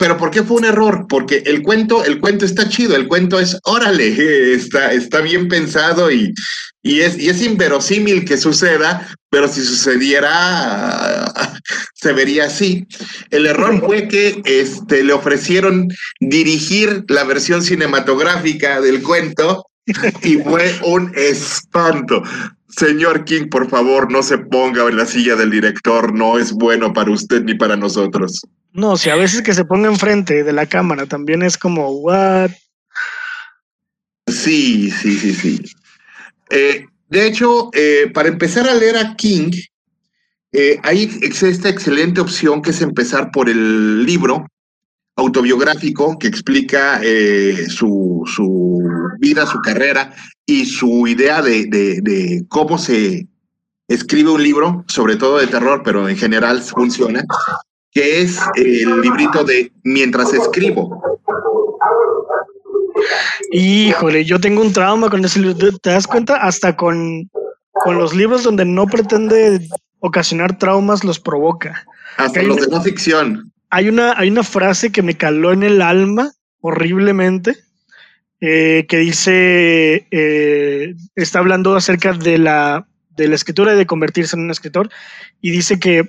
Pero 0.00 0.16
¿por 0.16 0.30
qué 0.30 0.42
fue 0.42 0.56
un 0.56 0.64
error? 0.64 1.04
Porque 1.08 1.42
el 1.44 1.62
cuento, 1.62 2.04
el 2.04 2.20
cuento 2.20 2.46
está 2.46 2.68
chido, 2.70 2.96
el 2.96 3.06
cuento 3.06 3.38
es, 3.38 3.58
órale, 3.64 4.54
está, 4.54 4.92
está 4.92 5.20
bien 5.20 5.46
pensado 5.48 6.10
y, 6.10 6.32
y, 6.82 7.00
es, 7.00 7.18
y 7.18 7.28
es 7.28 7.42
inverosímil 7.42 8.24
que 8.24 8.38
suceda, 8.38 9.06
pero 9.28 9.46
si 9.46 9.62
sucediera, 9.62 11.30
se 11.94 12.12
vería 12.14 12.46
así. 12.46 12.86
El 13.30 13.44
error 13.44 13.78
fue 13.84 14.08
que 14.08 14.40
este, 14.46 15.04
le 15.04 15.12
ofrecieron 15.12 15.88
dirigir 16.18 17.04
la 17.08 17.24
versión 17.24 17.62
cinematográfica 17.62 18.80
del 18.80 19.02
cuento 19.02 19.66
y 20.22 20.38
fue 20.38 20.74
un 20.84 21.12
espanto. 21.14 22.22
Señor 22.68 23.24
King, 23.24 23.48
por 23.50 23.68
favor, 23.68 24.10
no 24.10 24.22
se 24.22 24.38
ponga 24.38 24.88
en 24.88 24.96
la 24.96 25.04
silla 25.04 25.36
del 25.36 25.50
director, 25.50 26.14
no 26.14 26.38
es 26.38 26.52
bueno 26.52 26.94
para 26.94 27.10
usted 27.10 27.42
ni 27.42 27.54
para 27.54 27.76
nosotros. 27.76 28.40
No, 28.72 28.96
si 28.96 29.10
a 29.10 29.16
veces 29.16 29.42
que 29.42 29.54
se 29.54 29.64
ponga 29.64 29.88
enfrente 29.88 30.44
de 30.44 30.52
la 30.52 30.66
cámara 30.66 31.06
también 31.06 31.42
es 31.42 31.58
como, 31.58 31.90
what? 31.90 32.50
Sí, 34.26 34.90
sí, 34.90 35.16
sí, 35.18 35.34
sí. 35.34 35.60
Eh, 36.50 36.86
de 37.08 37.26
hecho, 37.26 37.70
eh, 37.72 38.10
para 38.14 38.28
empezar 38.28 38.68
a 38.68 38.74
leer 38.74 38.96
a 38.96 39.16
King, 39.16 39.50
eh, 40.52 40.78
hay 40.82 41.10
esta 41.22 41.68
excelente 41.68 42.20
opción 42.20 42.62
que 42.62 42.70
es 42.70 42.80
empezar 42.80 43.30
por 43.32 43.48
el 43.48 44.04
libro 44.04 44.46
autobiográfico 45.16 46.18
que 46.18 46.28
explica 46.28 47.00
su, 47.68 48.22
su, 48.26 48.82
vida, 49.18 49.46
su 49.46 49.60
carrera 49.60 50.14
y 50.46 50.64
su 50.64 51.06
idea 51.06 51.42
de, 51.42 51.66
de 51.66 52.44
cómo 52.48 52.78
se 52.78 53.26
escribe 53.86 54.30
un 54.30 54.42
libro, 54.42 54.84
sobre 54.88 55.16
todo 55.16 55.38
de 55.38 55.48
terror, 55.48 55.82
pero 55.84 56.08
en 56.08 56.16
general 56.16 56.62
funciona 56.62 57.24
que 57.92 58.22
es 58.22 58.38
el 58.54 59.00
librito 59.00 59.44
de 59.44 59.72
Mientras 59.82 60.32
escribo. 60.32 61.02
Híjole, 63.52 64.24
yo 64.24 64.38
tengo 64.40 64.62
un 64.62 64.72
trauma 64.72 65.10
con 65.10 65.24
ese 65.24 65.40
libro. 65.40 65.78
¿Te 65.78 65.90
das 65.90 66.06
cuenta? 66.06 66.36
Hasta 66.36 66.76
con, 66.76 67.30
con 67.72 67.98
los 67.98 68.14
libros 68.14 68.44
donde 68.44 68.64
no 68.64 68.86
pretende 68.86 69.60
ocasionar 69.98 70.58
traumas, 70.58 71.04
los 71.04 71.18
provoca. 71.18 71.84
Hasta 72.16 72.42
los 72.42 72.60
de 72.60 72.68
no 72.68 72.80
ficción. 72.82 73.52
Hay 73.70 73.88
una, 73.88 74.18
hay 74.18 74.30
una 74.30 74.42
frase 74.42 74.92
que 74.92 75.02
me 75.02 75.16
caló 75.16 75.52
en 75.52 75.62
el 75.62 75.80
alma 75.82 76.32
horriblemente, 76.60 77.56
eh, 78.40 78.86
que 78.88 78.98
dice, 78.98 80.06
eh, 80.10 80.94
está 81.14 81.38
hablando 81.38 81.76
acerca 81.76 82.12
de 82.12 82.38
la, 82.38 82.86
de 83.10 83.28
la 83.28 83.34
escritura 83.34 83.74
y 83.74 83.78
de 83.78 83.86
convertirse 83.86 84.36
en 84.36 84.42
un 84.42 84.50
escritor, 84.50 84.90
y 85.40 85.50
dice 85.50 85.78
que 85.78 86.08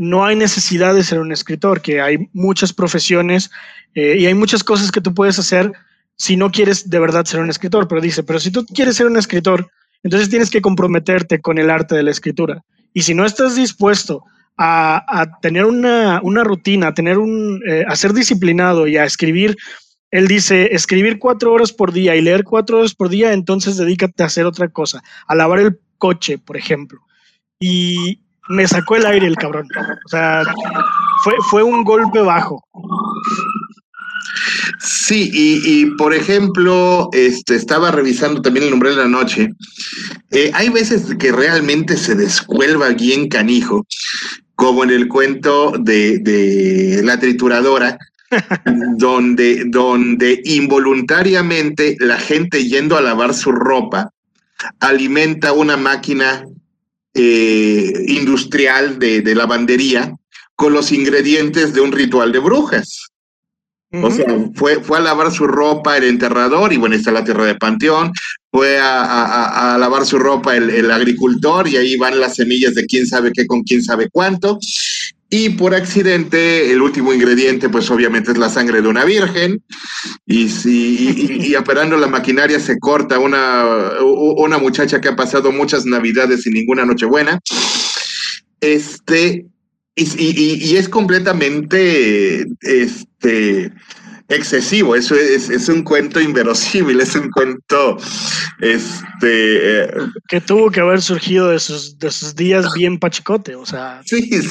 no 0.00 0.24
hay 0.24 0.34
necesidad 0.34 0.94
de 0.94 1.04
ser 1.04 1.20
un 1.20 1.30
escritor, 1.30 1.82
que 1.82 2.00
hay 2.00 2.30
muchas 2.32 2.72
profesiones 2.72 3.50
eh, 3.94 4.16
y 4.18 4.24
hay 4.24 4.32
muchas 4.32 4.64
cosas 4.64 4.90
que 4.90 5.02
tú 5.02 5.12
puedes 5.12 5.38
hacer 5.38 5.72
si 6.16 6.36
no 6.36 6.50
quieres 6.50 6.88
de 6.88 6.98
verdad 6.98 7.26
ser 7.26 7.40
un 7.40 7.50
escritor, 7.50 7.86
pero 7.86 8.00
dice, 8.00 8.22
pero 8.22 8.40
si 8.40 8.50
tú 8.50 8.64
quieres 8.64 8.96
ser 8.96 9.06
un 9.06 9.18
escritor, 9.18 9.70
entonces 10.02 10.30
tienes 10.30 10.48
que 10.48 10.62
comprometerte 10.62 11.40
con 11.40 11.58
el 11.58 11.68
arte 11.68 11.94
de 11.94 12.02
la 12.02 12.10
escritura. 12.10 12.64
Y 12.94 13.02
si 13.02 13.12
no 13.14 13.26
estás 13.26 13.56
dispuesto 13.56 14.24
a, 14.56 15.38
tener 15.42 15.66
una, 15.66 16.20
rutina, 16.44 16.88
a, 16.88 16.94
tener 16.94 17.18
un, 17.18 17.62
eh, 17.68 17.84
a 17.86 17.94
ser 17.94 18.14
disciplinado 18.14 18.86
y 18.86 18.96
a 18.96 19.04
escribir, 19.04 19.56
él 20.10 20.28
dice, 20.28 20.74
escribir 20.74 21.18
cuatro 21.18 21.52
horas 21.52 21.72
por 21.72 21.92
día 21.92 22.16
y 22.16 22.22
leer 22.22 22.44
cuatro 22.44 22.78
horas 22.78 22.94
por 22.94 23.10
día, 23.10 23.34
entonces 23.34 23.76
dedícate 23.76 24.22
a 24.22 24.26
hacer 24.26 24.46
otra 24.46 24.68
cosa, 24.68 25.02
a 25.26 25.34
lavar 25.34 25.60
el 25.60 25.78
coche, 25.98 26.38
por 26.38 26.56
ejemplo. 26.56 27.00
Y 27.60 28.20
me 28.50 28.66
sacó 28.66 28.96
el 28.96 29.06
aire 29.06 29.26
el 29.26 29.36
cabrón. 29.36 29.66
O 30.04 30.08
sea, 30.08 30.42
fue, 31.22 31.34
fue 31.48 31.62
un 31.62 31.84
golpe 31.84 32.20
bajo. 32.20 32.62
Sí, 34.82 35.30
y, 35.32 35.86
por 35.96 36.14
ejemplo, 36.14 37.10
este, 37.12 37.54
estaba 37.54 37.90
revisando 37.90 38.42
también 38.42 38.64
el 38.64 38.70
nombre 38.70 38.90
de 38.90 38.96
la 38.96 39.08
noche. 39.08 39.50
Eh, 40.30 40.50
hay 40.54 40.68
veces 40.68 41.14
que 41.18 41.32
realmente 41.32 41.96
se 41.96 42.14
descuelva 42.14 42.88
bien 42.90 43.28
canijo, 43.28 43.86
como 44.54 44.84
en 44.84 44.90
el 44.90 45.08
cuento 45.08 45.72
de, 45.78 47.00
la 47.04 47.18
trituradora, 47.20 47.98
donde, 48.96 49.64
donde 49.66 50.40
involuntariamente 50.44 51.96
la 52.00 52.18
gente 52.18 52.64
yendo 52.64 52.96
a 52.96 53.02
lavar 53.02 53.34
su 53.34 53.52
ropa 53.52 54.12
alimenta 54.78 55.52
una 55.52 55.76
máquina 55.76 56.44
eh, 57.14 58.04
industrial 58.08 58.98
de, 58.98 59.22
de 59.22 59.34
lavandería 59.34 60.14
con 60.54 60.72
los 60.72 60.92
ingredientes 60.92 61.72
de 61.72 61.80
un 61.80 61.92
ritual 61.92 62.32
de 62.32 62.38
brujas. 62.38 63.10
O 63.92 64.10
sea, 64.10 64.26
fue, 64.54 64.80
fue 64.84 64.98
a 64.98 65.00
lavar 65.00 65.32
su 65.32 65.48
ropa 65.48 65.96
el 65.96 66.04
enterrador, 66.04 66.72
y 66.72 66.76
bueno, 66.76 66.94
está 66.94 67.10
la 67.10 67.24
tierra 67.24 67.44
de 67.44 67.56
Panteón, 67.56 68.12
fue 68.52 68.78
a, 68.80 69.76
lavar 69.80 70.06
su 70.06 70.16
ropa 70.16 70.56
el, 70.56 70.90
agricultor, 70.92 71.66
y 71.66 71.76
ahí 71.76 71.96
van 71.96 72.20
las 72.20 72.36
semillas 72.36 72.74
de 72.76 72.86
quién 72.86 73.04
sabe 73.04 73.32
qué 73.32 73.46
con 73.46 73.62
quién 73.62 73.82
sabe 73.82 74.08
cuánto. 74.08 74.60
Y 75.32 75.50
por 75.50 75.76
accidente, 75.76 76.72
el 76.72 76.82
último 76.82 77.14
ingrediente, 77.14 77.68
pues 77.68 77.88
obviamente 77.90 78.32
es 78.32 78.36
la 78.36 78.48
sangre 78.48 78.82
de 78.82 78.88
una 78.88 79.04
virgen. 79.04 79.62
Y, 80.26 80.48
si, 80.48 81.46
y, 81.46 81.54
operando 81.56 81.96
la 81.96 82.08
maquinaria 82.08 82.58
se 82.58 82.80
corta 82.80 83.20
una, 83.20 84.00
una 84.02 84.58
muchacha 84.58 85.00
que 85.00 85.08
ha 85.08 85.14
pasado 85.14 85.52
muchas 85.52 85.86
navidades 85.86 86.42
sin 86.42 86.54
ninguna 86.54 86.84
Nochebuena. 86.84 87.38
Este, 88.60 89.46
y, 89.94 90.76
es 90.76 90.88
completamente 90.88 92.46
este, 92.62 93.72
excesivo, 94.30 94.96
eso 94.96 95.14
es, 95.14 95.68
un 95.68 95.82
cuento 95.82 96.20
inverosímil, 96.20 97.00
es 97.00 97.14
un 97.14 97.30
cuento 97.30 97.98
este, 98.60 99.88
que 100.28 100.40
tuvo 100.40 100.70
que 100.70 100.80
haber 100.80 101.02
surgido 101.02 101.48
de 101.48 101.58
sus, 101.58 101.98
de 101.98 102.10
sus 102.10 102.34
días 102.34 102.72
bien 102.74 102.98
pachicote, 102.98 103.56
o 103.56 103.66
sea, 103.66 104.00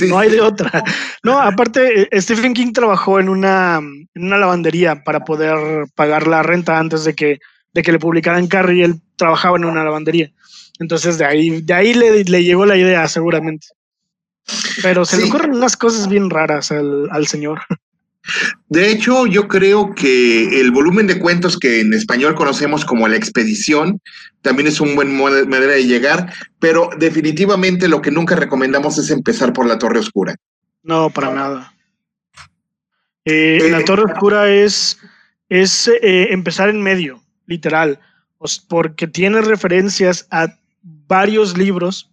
no 0.08 0.20
hay 0.20 0.30
de 0.30 0.42
otra. 0.42 0.84
No, 1.24 1.40
aparte, 1.40 2.08
eh, 2.16 2.22
Stephen 2.22 2.54
King 2.54 2.74
trabajó 2.74 3.20
en 3.20 3.30
una, 3.30 3.78
en 3.78 4.24
una 4.24 4.38
lavandería 4.38 5.04
para 5.04 5.22
poder 5.22 5.88
pagar 5.96 6.28
la 6.28 6.44
renta 6.44 6.78
antes 6.78 7.04
de 7.04 7.16
que, 7.16 7.40
de 7.74 7.82
que 7.82 7.92
le 7.92 8.00
publicaran 8.00 8.48
Carrie, 8.48 8.86
él 8.86 9.02
trabajaba 9.16 9.58
en 9.58 9.66
una 9.66 9.84
lavandería. 9.84 10.32
Entonces 10.80 11.18
de 11.18 11.26
ahí, 11.26 11.62
de 11.62 11.74
ahí 11.74 11.94
le, 11.94 12.24
le 12.24 12.44
llegó 12.44 12.66
la 12.66 12.78
idea 12.78 13.08
seguramente. 13.08 13.68
Pero 14.82 15.06
se 15.06 15.18
le 15.18 15.26
ocurren 15.26 15.54
unas 15.54 15.78
cosas 15.78 16.08
bien 16.08 16.30
raras 16.30 16.72
al, 16.72 17.28
señor. 17.28 17.62
De 18.68 18.92
hecho, 18.92 19.26
yo 19.26 19.48
creo 19.48 19.96
que 19.96 20.60
el 20.60 20.72
volumen 20.72 21.08
de 21.08 21.20
cuentos 21.20 21.58
que 21.58 21.82
en 21.82 21.93
español 21.93 22.36
conocemos 22.36 22.86
como 22.86 23.08
La 23.08 23.15
Expedición 23.15 24.02
también 24.41 24.67
es 24.67 24.80
un 24.80 24.96
buen 24.96 25.15
manera 25.17 25.74
de 25.74 25.86
llegar, 25.86 26.34
pero 26.60 26.89
definitivamente 26.98 27.88
lo 27.88 28.02
que 28.02 28.12
nunca 28.12 28.36
recomendamos 28.36 28.98
es 28.98 29.10
empezar 29.10 29.54
por 29.54 29.65
La 29.65 29.80
Torre 29.80 30.00
Oscura. 30.00 30.36
No, 30.84 31.10
para 31.10 31.34
nada. 31.34 31.74
Eh, 33.26 33.67
la 33.70 33.80
eh, 33.80 33.84
Torre 33.84 34.12
Oscura 34.12 34.50
es, 34.50 34.98
es 35.50 35.88
eh, 35.88 36.28
empezar 36.32 36.70
en 36.70 36.82
medio, 36.82 37.24
literal, 37.46 38.00
porque 38.67 39.08
tiene 39.08 39.41
referencias 39.41 40.28
a 40.32 40.56
varios 40.82 41.58
libros 41.58 42.10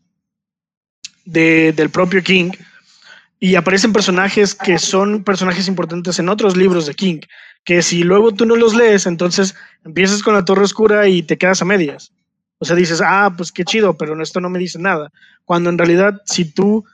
del 1.24 1.90
propio 1.90 2.22
King 2.22 2.50
y 3.38 3.54
aparecen 3.54 3.92
personajes 3.92 4.54
que 4.54 4.78
son 4.78 5.22
personajes 5.22 5.68
importantes 5.68 6.18
en 6.18 6.28
otros 6.28 6.56
libros 6.56 6.86
de 6.86 6.94
King, 6.94 7.20
que 7.64 7.82
si 7.82 8.02
luego 8.02 8.32
tú 8.32 8.46
no 8.46 8.56
los 8.56 8.74
lees, 8.74 9.06
entonces 9.06 9.54
empiezas 9.84 10.22
con 10.22 10.34
la 10.34 10.44
Torre 10.44 10.64
Oscura 10.64 11.08
y 11.08 11.22
te 11.22 11.36
quedas 11.36 11.62
a 11.62 11.66
medias. 11.66 12.12
O 12.58 12.64
sea, 12.64 12.76
dices, 12.76 13.02
ah, 13.04 13.34
pues 13.36 13.52
qué 13.52 13.64
chido, 13.64 13.96
pero 13.96 14.20
esto 14.22 14.40
no 14.40 14.48
me 14.48 14.58
dice 14.58 14.78
nada. 14.78 15.12
Cuando 15.44 15.68
en 15.68 15.76
realidad, 15.76 16.22
si 16.24 16.46
tú 16.50 16.84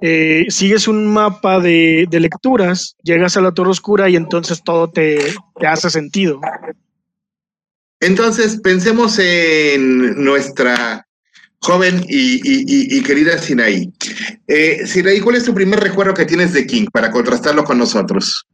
eh, 0.00 0.46
sigues 0.48 0.88
un 0.88 1.06
mapa 1.06 1.60
de, 1.60 2.08
lecturas, 2.10 2.96
llegas 3.04 3.36
a 3.36 3.40
la 3.40 3.52
Torre 3.52 3.70
Oscura 3.70 4.08
y 4.08 4.16
entonces 4.16 4.62
todo 4.64 4.90
te, 4.90 5.34
te 5.60 5.66
hace 5.66 5.90
sentido. 5.90 6.40
Entonces, 8.00 8.60
pensemos 8.60 9.16
en 9.20 10.24
nuestra 10.24 11.06
joven 11.62 12.04
y, 12.08 13.02
querida 13.02 13.38
Sinaí. 13.38 13.90
Eh, 14.46 14.86
Sinaí, 14.86 15.20
¿cuál 15.20 15.36
es 15.36 15.44
tu 15.44 15.54
primer 15.54 15.80
recuerdo 15.80 16.14
que 16.14 16.26
tienes 16.26 16.52
de 16.52 16.66
King 16.66 16.86
para 16.92 17.10
contrastarlo 17.10 17.64
con 17.64 17.78
nosotros? 17.78 18.46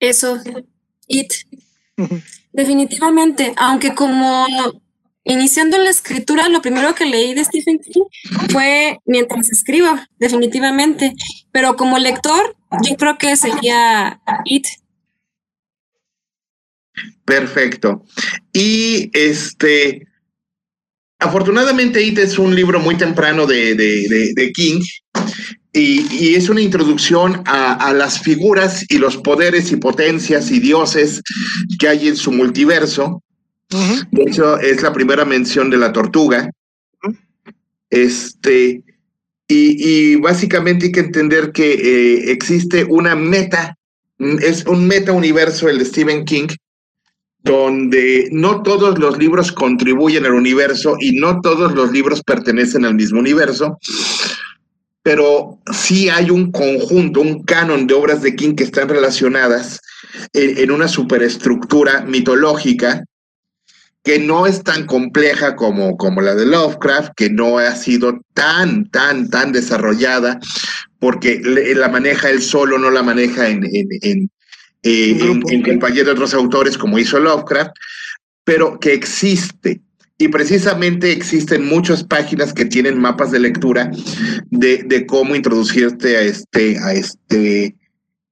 Eso, 0.00 0.38
It. 1.06 1.32
Definitivamente, 2.52 3.54
aunque 3.56 3.94
como 3.94 4.46
iniciando 5.24 5.78
la 5.78 5.90
escritura, 5.90 6.48
lo 6.48 6.62
primero 6.62 6.94
que 6.94 7.06
leí 7.06 7.34
de 7.34 7.44
Stephen 7.44 7.78
King 7.78 8.04
fue 8.50 8.98
mientras 9.04 9.50
escribo, 9.50 9.88
definitivamente. 10.18 11.14
Pero 11.52 11.76
como 11.76 11.98
lector, 11.98 12.56
yo 12.82 12.96
creo 12.96 13.16
que 13.18 13.36
sería 13.36 14.20
It. 14.44 14.66
Perfecto. 17.24 18.04
Y 18.52 19.10
este, 19.12 20.08
Afortunadamente, 21.20 22.02
It 22.02 22.18
es 22.18 22.38
un 22.38 22.54
libro 22.54 22.78
muy 22.78 22.96
temprano 22.96 23.46
de, 23.46 24.52
King 24.54 24.80
y, 25.72 26.34
es 26.34 26.48
una 26.48 26.60
introducción 26.60 27.42
a, 27.44 27.92
las 27.92 28.20
figuras 28.20 28.84
y 28.88 28.98
los 28.98 29.16
poderes 29.16 29.72
y 29.72 29.76
potencias 29.76 30.50
y 30.50 30.60
dioses 30.60 31.20
que 31.78 31.88
hay 31.88 32.08
en 32.08 32.16
su 32.16 32.30
multiverso. 32.30 33.22
De 33.68 34.22
hecho, 34.22 34.58
es 34.58 34.80
la 34.82 34.92
primera 34.92 35.24
mención 35.24 35.70
de 35.70 35.78
la 35.78 35.92
tortuga. 35.92 36.50
Este, 37.90 38.84
y, 39.48 40.16
básicamente 40.16 40.86
hay 40.86 40.92
que 40.92 41.00
entender 41.00 41.50
que 41.50 41.72
eh, 41.72 42.30
existe 42.30 42.84
una 42.84 43.16
meta, 43.16 43.76
es 44.18 44.64
un 44.66 44.86
meta 44.86 45.10
universo 45.12 45.68
el 45.68 45.78
de 45.80 45.84
Stephen 45.84 46.24
King, 46.24 46.48
donde 47.48 48.28
no 48.30 48.62
todos 48.62 48.98
los 48.98 49.16
libros 49.16 49.52
contribuyen 49.52 50.26
al 50.26 50.34
universo 50.34 50.96
y 51.00 51.12
no 51.18 51.40
todos 51.40 51.74
los 51.74 51.90
libros 51.90 52.22
pertenecen 52.22 52.84
al 52.84 52.94
mismo 52.94 53.20
universo, 53.20 53.78
pero 55.02 55.58
sí 55.72 56.10
hay 56.10 56.28
un 56.28 56.52
conjunto, 56.52 57.22
un 57.22 57.42
canon 57.44 57.86
de 57.86 57.94
obras 57.94 58.20
de 58.20 58.36
King 58.36 58.54
que 58.54 58.64
están 58.64 58.90
relacionadas 58.90 59.80
en, 60.34 60.70
una 60.70 60.88
superestructura 60.88 62.02
mitológica 62.02 63.02
que 64.04 64.18
no 64.18 64.46
es 64.46 64.62
tan 64.62 64.84
compleja 64.84 65.56
como, 65.56 65.96
como 65.96 66.20
la 66.20 66.34
de 66.34 66.44
Lovecraft, 66.44 67.12
que 67.16 67.30
no 67.30 67.58
ha 67.58 67.74
sido 67.76 68.20
tan, 68.34 68.90
tan, 68.90 69.30
tan 69.30 69.52
desarrollada, 69.52 70.38
porque 70.98 71.40
la 71.74 71.88
maneja 71.88 72.28
él 72.28 72.42
solo, 72.42 72.78
no 72.78 72.90
la 72.90 73.02
maneja 73.02 73.48
en, 73.48 74.30
eh, 74.82 75.18
en, 75.48 75.62
compañía 75.62 76.04
de 76.04 76.12
otros 76.12 76.34
autores 76.34 76.78
como 76.78 76.98
hizo 76.98 77.18
Lovecraft, 77.18 77.72
pero 78.44 78.78
que 78.78 78.92
existe. 78.94 79.80
Y 80.18 80.28
precisamente 80.28 81.12
existen 81.12 81.64
muchas 81.64 82.02
páginas 82.02 82.52
que 82.52 82.64
tienen 82.64 83.00
mapas 83.00 83.30
de 83.30 83.38
lectura 83.38 83.90
de, 84.50 85.06
cómo 85.06 85.36
introducirte 85.36 86.16
a 86.16 86.22
este, 86.22 86.76
a 86.78 86.92
este 86.92 87.76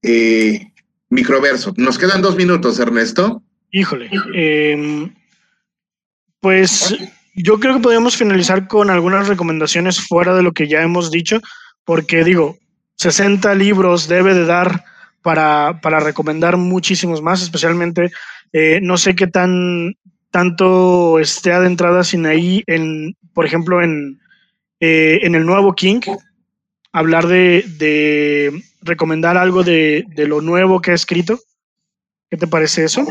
eh, 0.02 0.72
microverso. 1.10 1.72
Nos 1.76 1.96
quedan 1.96 2.22
dos 2.22 2.36
minutos, 2.36 2.80
Ernesto. 2.80 3.42
Híjole. 3.70 4.10
Em, 4.34 5.14
pues 6.40 6.96
yo 7.36 7.60
creo 7.60 7.74
que 7.74 7.82
podríamos 7.82 8.16
finalizar 8.16 8.66
con 8.66 8.90
algunas 8.90 9.28
recomendaciones 9.28 10.00
fuera 10.00 10.34
de 10.34 10.42
lo 10.42 10.52
que 10.52 10.66
ya 10.66 10.82
hemos 10.82 11.10
dicho, 11.10 11.40
porque 11.84 12.24
digo, 12.24 12.56
60 12.96 13.54
libros 13.54 14.08
debe 14.08 14.34
de 14.34 14.46
dar 14.46 14.84
para, 15.26 15.80
para 15.80 15.98
recomendar 15.98 16.56
muchísimos 16.56 17.20
más, 17.20 17.42
especialmente 17.42 18.12
eh, 18.52 18.78
no 18.80 18.96
sé 18.96 19.16
qué 19.16 19.26
tan 19.26 19.96
tanto 20.30 21.18
esté 21.18 21.50
adentrada 21.50 22.04
sin 22.04 22.26
ahí 22.26 22.62
en, 22.68 23.16
por 23.34 23.44
ejemplo, 23.44 23.82
en, 23.82 24.20
eh, 24.78 25.18
en 25.22 25.34
el 25.34 25.44
nuevo 25.44 25.74
King, 25.74 25.98
hablar 26.92 27.26
de, 27.26 27.64
de 27.76 28.62
recomendar 28.82 29.36
algo 29.36 29.64
de, 29.64 30.04
de, 30.14 30.28
lo 30.28 30.42
nuevo 30.42 30.80
que 30.80 30.92
ha 30.92 30.94
escrito. 30.94 31.40
¿Qué 32.30 32.36
te 32.36 32.46
parece 32.46 32.84
eso? 32.84 33.04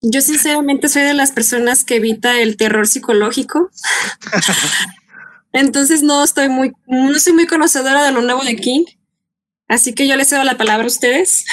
Yo 0.00 0.22
sinceramente 0.22 0.88
soy 0.88 1.02
de 1.02 1.12
las 1.12 1.32
personas 1.32 1.84
que 1.84 1.96
evita 1.96 2.40
el 2.40 2.56
terror 2.56 2.86
psicológico. 2.86 3.68
Entonces 5.52 6.02
no 6.02 6.24
estoy 6.24 6.48
muy, 6.48 6.72
no 6.86 7.18
soy 7.18 7.34
muy 7.34 7.46
conocedora 7.46 8.02
de 8.06 8.12
lo 8.12 8.22
nuevo 8.22 8.42
de 8.42 8.56
King. 8.56 8.84
Así 9.68 9.94
que 9.94 10.06
yo 10.06 10.16
les 10.16 10.28
cedo 10.28 10.44
la 10.44 10.56
palabra 10.56 10.84
a 10.84 10.88
ustedes. 10.88 11.44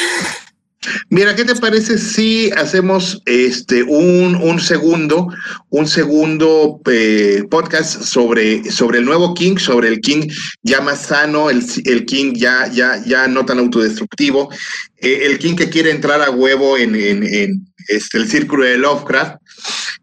Mira, 1.10 1.36
¿qué 1.36 1.46
te 1.46 1.56
parece 1.56 2.00
si 2.00 2.50
hacemos 2.58 3.22
este 3.26 3.84
un, 3.84 4.36
un 4.36 4.60
segundo, 4.60 5.28
un 5.70 5.88
segundo 5.88 6.82
eh, 6.90 7.44
podcast 7.52 8.02
sobre, 8.02 8.70
sobre 8.72 8.98
el 8.98 9.06
nuevo 9.06 9.36
King, 9.36 9.58
sobre 9.58 9.90
el 9.90 10.02
King 10.02 10.28
ya 10.64 10.82
más 10.82 11.04
sano, 11.04 11.52
el, 11.52 11.64
el 11.86 12.06
King 12.06 12.34
ya, 12.34 12.68
ya, 12.72 13.00
ya 13.06 13.28
no 13.28 13.46
tan 13.46 13.60
autodestructivo, 13.60 14.50
eh, 14.98 15.20
el 15.24 15.38
King 15.38 15.56
que 15.56 15.70
quiere 15.70 15.92
entrar 15.92 16.20
a 16.20 16.32
huevo 16.32 16.76
en, 16.78 16.96
en, 16.96 17.64
este, 17.88 18.18
el 18.18 18.28
círculo 18.28 18.66
de 18.66 18.78
Lovecraft, 18.78 19.36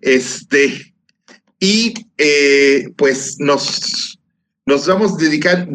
este, 0.00 0.94
y 1.58 1.92
eh, 2.18 2.88
pues 2.96 3.40
nos, 3.40 4.17
nos 4.68 4.86
vamos 4.86 5.16
dedicar, 5.16 5.66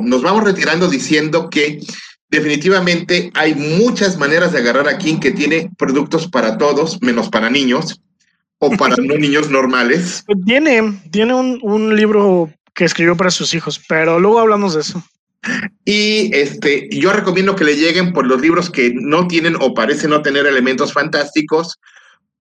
nos 0.00 0.22
vamos 0.22 0.42
retirando 0.42 0.88
diciendo 0.88 1.50
que 1.50 1.80
definitivamente 2.30 3.30
hay 3.34 3.54
muchas 3.54 4.16
maneras 4.16 4.52
de 4.52 4.60
agarrar 4.60 4.88
a 4.88 4.96
King 4.96 5.18
que 5.20 5.32
tiene 5.32 5.70
productos 5.76 6.26
para 6.26 6.56
todos, 6.56 7.02
menos 7.02 7.28
para 7.28 7.50
niños 7.50 8.00
o 8.58 8.70
para 8.70 8.96
no 8.96 9.18
niños 9.18 9.50
normales. 9.50 10.24
Tiene, 10.46 10.98
tiene 11.10 11.34
un, 11.34 11.58
un, 11.62 11.94
libro 11.94 12.50
que 12.74 12.86
escribió 12.86 13.18
para 13.18 13.30
sus 13.30 13.52
hijos, 13.52 13.78
pero 13.86 14.18
luego 14.18 14.38
hablamos 14.40 14.72
de 14.74 14.80
eso. 14.80 15.04
Y 15.84 16.34
este, 16.34 16.88
yo 16.90 17.12
recomiendo 17.12 17.54
que 17.54 17.64
le 17.64 17.76
lleguen 17.76 18.14
por 18.14 18.26
los 18.26 18.40
libros 18.40 18.70
que 18.70 18.94
no 18.94 19.28
tienen 19.28 19.56
o 19.60 19.74
parecen 19.74 20.08
no 20.08 20.22
tener 20.22 20.46
elementos 20.46 20.94
fantásticos, 20.94 21.78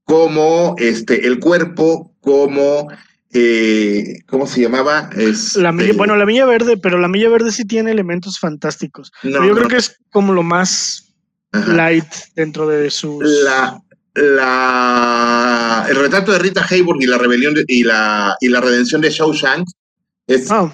como 0.06 0.76
este, 0.78 1.28
el 1.28 1.40
cuerpo, 1.40 2.14
como 2.22 2.88
eh, 3.34 4.20
¿cómo 4.28 4.46
se 4.48 4.62
llamaba? 4.62 5.10
Es, 5.16 5.56
la 5.56 5.72
milla, 5.72 5.94
bueno, 5.96 6.16
la 6.16 6.26
milla 6.26 6.46
verde, 6.46 6.78
pero 6.78 7.00
la 7.00 7.08
milla 7.08 7.30
verde 7.30 7.52
sí 7.52 7.66
tiene 7.66 7.92
elementos 7.92 8.40
fantásticos. 8.40 9.12
No, 9.24 9.46
yo 9.46 9.56
creo 9.56 9.68
que 9.68 9.78
es 9.78 9.98
como 10.12 10.34
lo 10.34 10.44
más 10.44 11.14
light 11.68 12.06
dentro 12.36 12.68
de 12.68 12.90
sus. 12.92 13.24
La, 13.24 13.82
la, 14.14 15.86
el 15.90 15.96
retrato 15.96 16.32
de 16.32 16.40
Rita 16.40 16.66
Hayworth 16.70 17.02
y 17.02 17.08
la 17.08 17.18
rebelión 17.18 17.56
y 17.68 17.84
la 17.84 18.36
y 18.40 18.50
la 18.50 18.62
redención 18.62 19.02
de 19.02 19.10
Shawshank 19.10 19.68
es, 20.28 20.50
oh. 20.52 20.72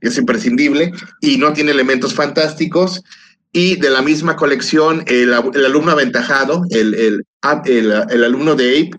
es 0.00 0.18
imprescindible 0.18 0.92
y 1.20 1.38
no 1.38 1.52
tiene 1.52 1.70
elementos 1.70 2.14
fantásticos. 2.14 3.02
Y 3.52 3.76
de 3.76 3.88
la 3.88 4.02
misma 4.02 4.36
colección, 4.36 5.02
el, 5.06 5.32
el 5.32 5.64
alumno 5.64 5.92
aventajado, 5.92 6.64
el, 6.70 6.94
el, 6.94 7.24
el, 7.64 8.24
alumno 8.24 8.54
de 8.54 8.80
Ape, 8.80 8.90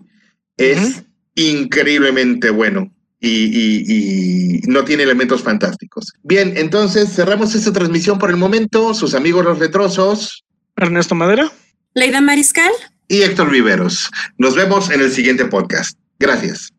es 0.56 1.04
increíblemente 1.38 2.50
bueno. 2.50 2.92
Y, 3.20 4.60
no 4.68 4.84
tiene 4.84 5.02
elementos 5.02 5.42
fantásticos. 5.42 6.12
Bien, 6.22 6.52
entonces 6.56 7.12
cerramos 7.12 7.54
esta 7.54 7.72
transmisión 7.72 8.18
por 8.18 8.30
el 8.30 8.36
momento. 8.36 8.94
Sus 8.94 9.14
amigos 9.14 9.44
los 9.44 9.58
retrosos. 9.58 10.44
Ernesto 10.76 11.14
Madera. 11.14 11.50
Leida 11.94 12.20
Mariscal. 12.20 12.70
Y 13.08 13.22
Héctor 13.22 13.50
Viveros. 13.50 14.10
Nos 14.36 14.54
vemos 14.54 14.90
en 14.90 15.00
el 15.00 15.10
siguiente 15.10 15.46
podcast. 15.46 15.98
Gracias. 16.18 16.72